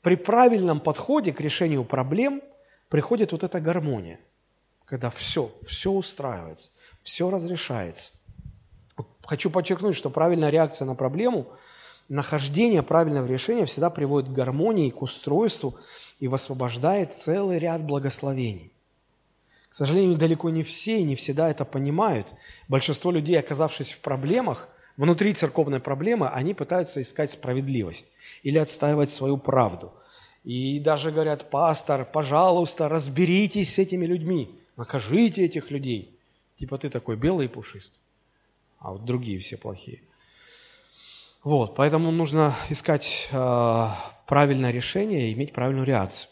[0.01, 2.41] При правильном подходе к решению проблем
[2.87, 4.19] приходит вот эта гармония,
[4.85, 6.71] когда все, все устраивается,
[7.03, 8.13] все разрешается.
[9.29, 11.45] Хочу подчеркнуть, что правильная реакция на проблему,
[12.07, 15.77] нахождение правильного решения всегда приводит к гармонии, к устройству
[16.19, 18.71] и высвобождает целый ряд благословений.
[19.69, 22.25] К сожалению, далеко не все и не всегда это понимают.
[22.67, 24.67] Большинство людей, оказавшись в проблемах,
[24.97, 28.11] внутри церковной проблемы, они пытаются искать справедливость
[28.41, 29.93] или отстаивать свою правду.
[30.43, 36.17] И даже говорят, пастор, пожалуйста, разберитесь с этими людьми, накажите этих людей.
[36.57, 37.99] Типа ты такой белый и пушистый,
[38.79, 40.01] а вот другие все плохие.
[41.43, 43.87] Вот, поэтому нужно искать э,
[44.27, 46.29] правильное решение и иметь правильную реакцию.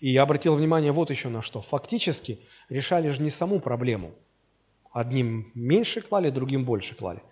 [0.00, 1.60] И я обратил внимание вот еще на что.
[1.60, 2.38] Фактически
[2.68, 4.12] решали же не саму проблему.
[4.92, 7.22] Одним меньше клали, другим больше клали.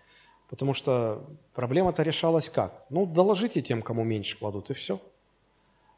[0.49, 1.25] Потому что
[1.55, 2.85] проблема-то решалась как?
[2.91, 5.01] Ну, доложите тем, кому меньше кладут, и все.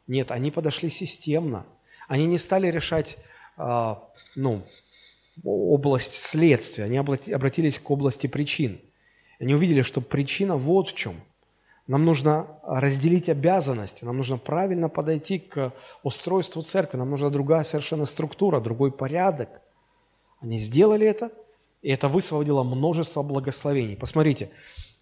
[0.07, 1.65] Нет, они подошли системно.
[2.07, 3.17] Они не стали решать
[3.57, 3.95] э,
[4.35, 4.63] ну,
[5.43, 8.79] область следствия, они обратились к области причин.
[9.39, 11.15] Они увидели, что причина вот в чем–
[11.87, 15.71] нам нужно разделить обязанности, нам нужно правильно подойти к
[16.01, 19.49] устройству церкви, нам нужна другая совершенно структура, другой порядок.
[20.41, 21.31] Они сделали это,
[21.83, 23.95] и это высвободило множество благословений.
[23.95, 24.49] Посмотрите,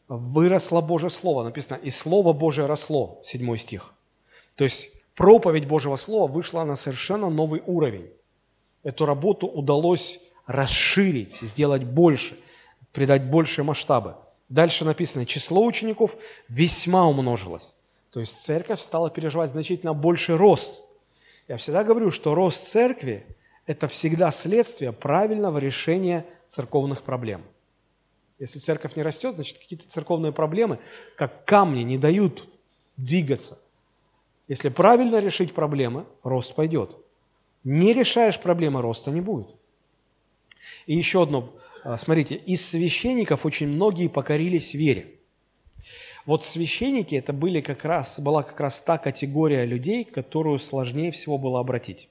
[0.09, 3.93] выросло Божье Слово, написано, и Слово Божие росло, седьмой стих.
[4.57, 8.09] То есть проповедь Божьего Слова вышла на совершенно новый уровень.
[8.83, 12.37] Эту работу удалось расширить, сделать больше,
[12.91, 14.15] придать больше масштабы.
[14.49, 16.15] Дальше написано, число учеников
[16.49, 17.73] весьма умножилось.
[18.11, 20.81] То есть церковь стала переживать значительно больший рост.
[21.47, 23.25] Я всегда говорю, что рост церкви–
[23.65, 27.41] это всегда следствие правильного решения церковных проблем.
[28.37, 30.79] Если церковь не растет, значит какие-то церковные проблемы,
[31.15, 32.47] как камни, не дают
[32.97, 33.57] двигаться.
[34.47, 36.97] Если правильно решить проблемы, рост пойдет.
[37.63, 39.47] Не решаешь проблемы, роста не будет.
[40.85, 41.53] И еще одно
[41.83, 45.15] а, смотрите, из священников очень многие покорились вере.
[46.25, 51.37] Вот священники это были как раз, была как раз та категория людей, которую сложнее всего
[51.37, 52.09] было обратить.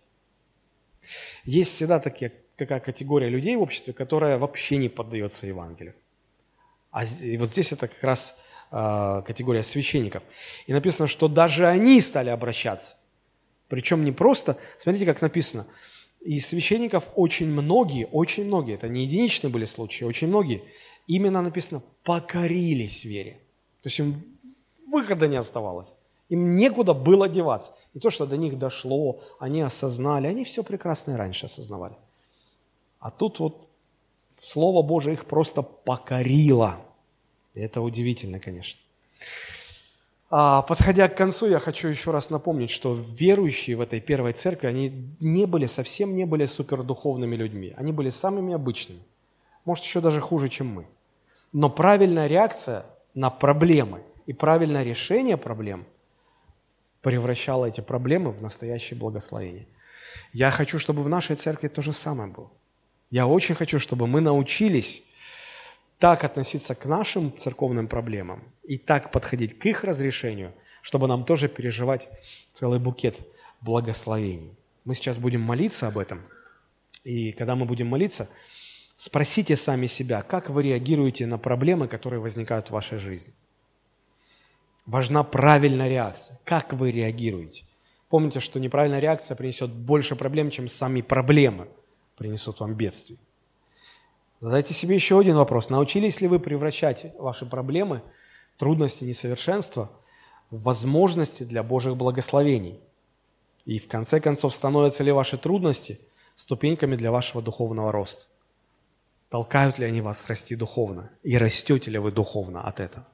[1.45, 5.95] Есть всегда такие, такая категория людей в обществе, которая вообще не поддается Евангелию.
[6.91, 8.37] А и вот здесь это как раз
[8.71, 10.23] э, категория священников.
[10.67, 12.97] И написано, что даже они стали обращаться.
[13.73, 15.67] Причем не просто, смотрите, как написано–
[16.25, 20.63] и священников очень многие, очень многие, это не единичные были случаи, очень многие,
[21.09, 23.41] именно написано, покорились вере.
[23.83, 24.23] То есть им
[24.87, 25.97] выхода не оставалось.
[26.29, 27.75] Им некуда было деваться.
[27.95, 31.97] Не то, что до них дошло, они осознали, они все прекрасно и раньше осознавали.
[33.01, 33.69] А тут вот
[34.41, 36.77] Слово Божие их просто покорило.
[37.55, 38.81] И это удивительно, конечно.
[40.35, 44.67] А, подходя к концу, я хочу еще раз напомнить, что верующие в этой первой церкви,
[44.67, 47.75] они не были, совсем не были супердуховными людьми.
[47.77, 49.03] Они были самыми обычными.
[49.67, 50.87] Может, еще даже хуже, чем мы.
[51.53, 55.85] Но правильная реакция на проблемы и правильное решение проблем
[57.03, 59.67] превращало эти проблемы в настоящее благословение.
[60.33, 62.51] Я хочу, чтобы в нашей церкви то же самое было.
[63.11, 65.05] Я очень хочу, чтобы мы научились
[65.99, 70.53] так относиться к нашим церковным проблемам и так подходить к их разрешению,
[70.83, 72.09] чтобы нам тоже переживать
[72.53, 73.21] целый букет
[73.61, 74.57] благословений.
[74.85, 76.23] Мы сейчас будем молиться об этом.
[77.05, 78.29] И когда мы будем молиться,
[78.97, 83.33] спросите сами себя, как вы реагируете на проблемы, которые возникают в вашей жизни.
[84.87, 86.41] Важна правильная реакция.
[86.45, 87.65] Как вы реагируете?
[88.09, 91.69] Помните, что неправильная реакция принесет больше проблем, чем сами проблемы
[92.17, 93.19] принесут вам бедствие.
[94.41, 95.71] Задайте себе еще один вопрос.
[95.71, 98.03] Научились ли вы превращать ваши проблемы,
[98.63, 99.91] трудности, несовершенства
[100.53, 102.79] возможности для Божьих благословений?
[103.65, 105.99] И в конце концов, становятся ли ваши трудности
[106.37, 108.27] ступеньками для вашего духовного роста?
[109.31, 111.11] Толкают ли они вас расти духовно?
[111.25, 113.05] И растете ли вы духовно от этого?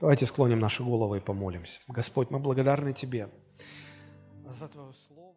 [0.00, 1.80] Давайте склоним наши головы и помолимся.
[1.86, 3.28] Господь, мы благодарны Тебе
[4.48, 5.29] за Твое Слово.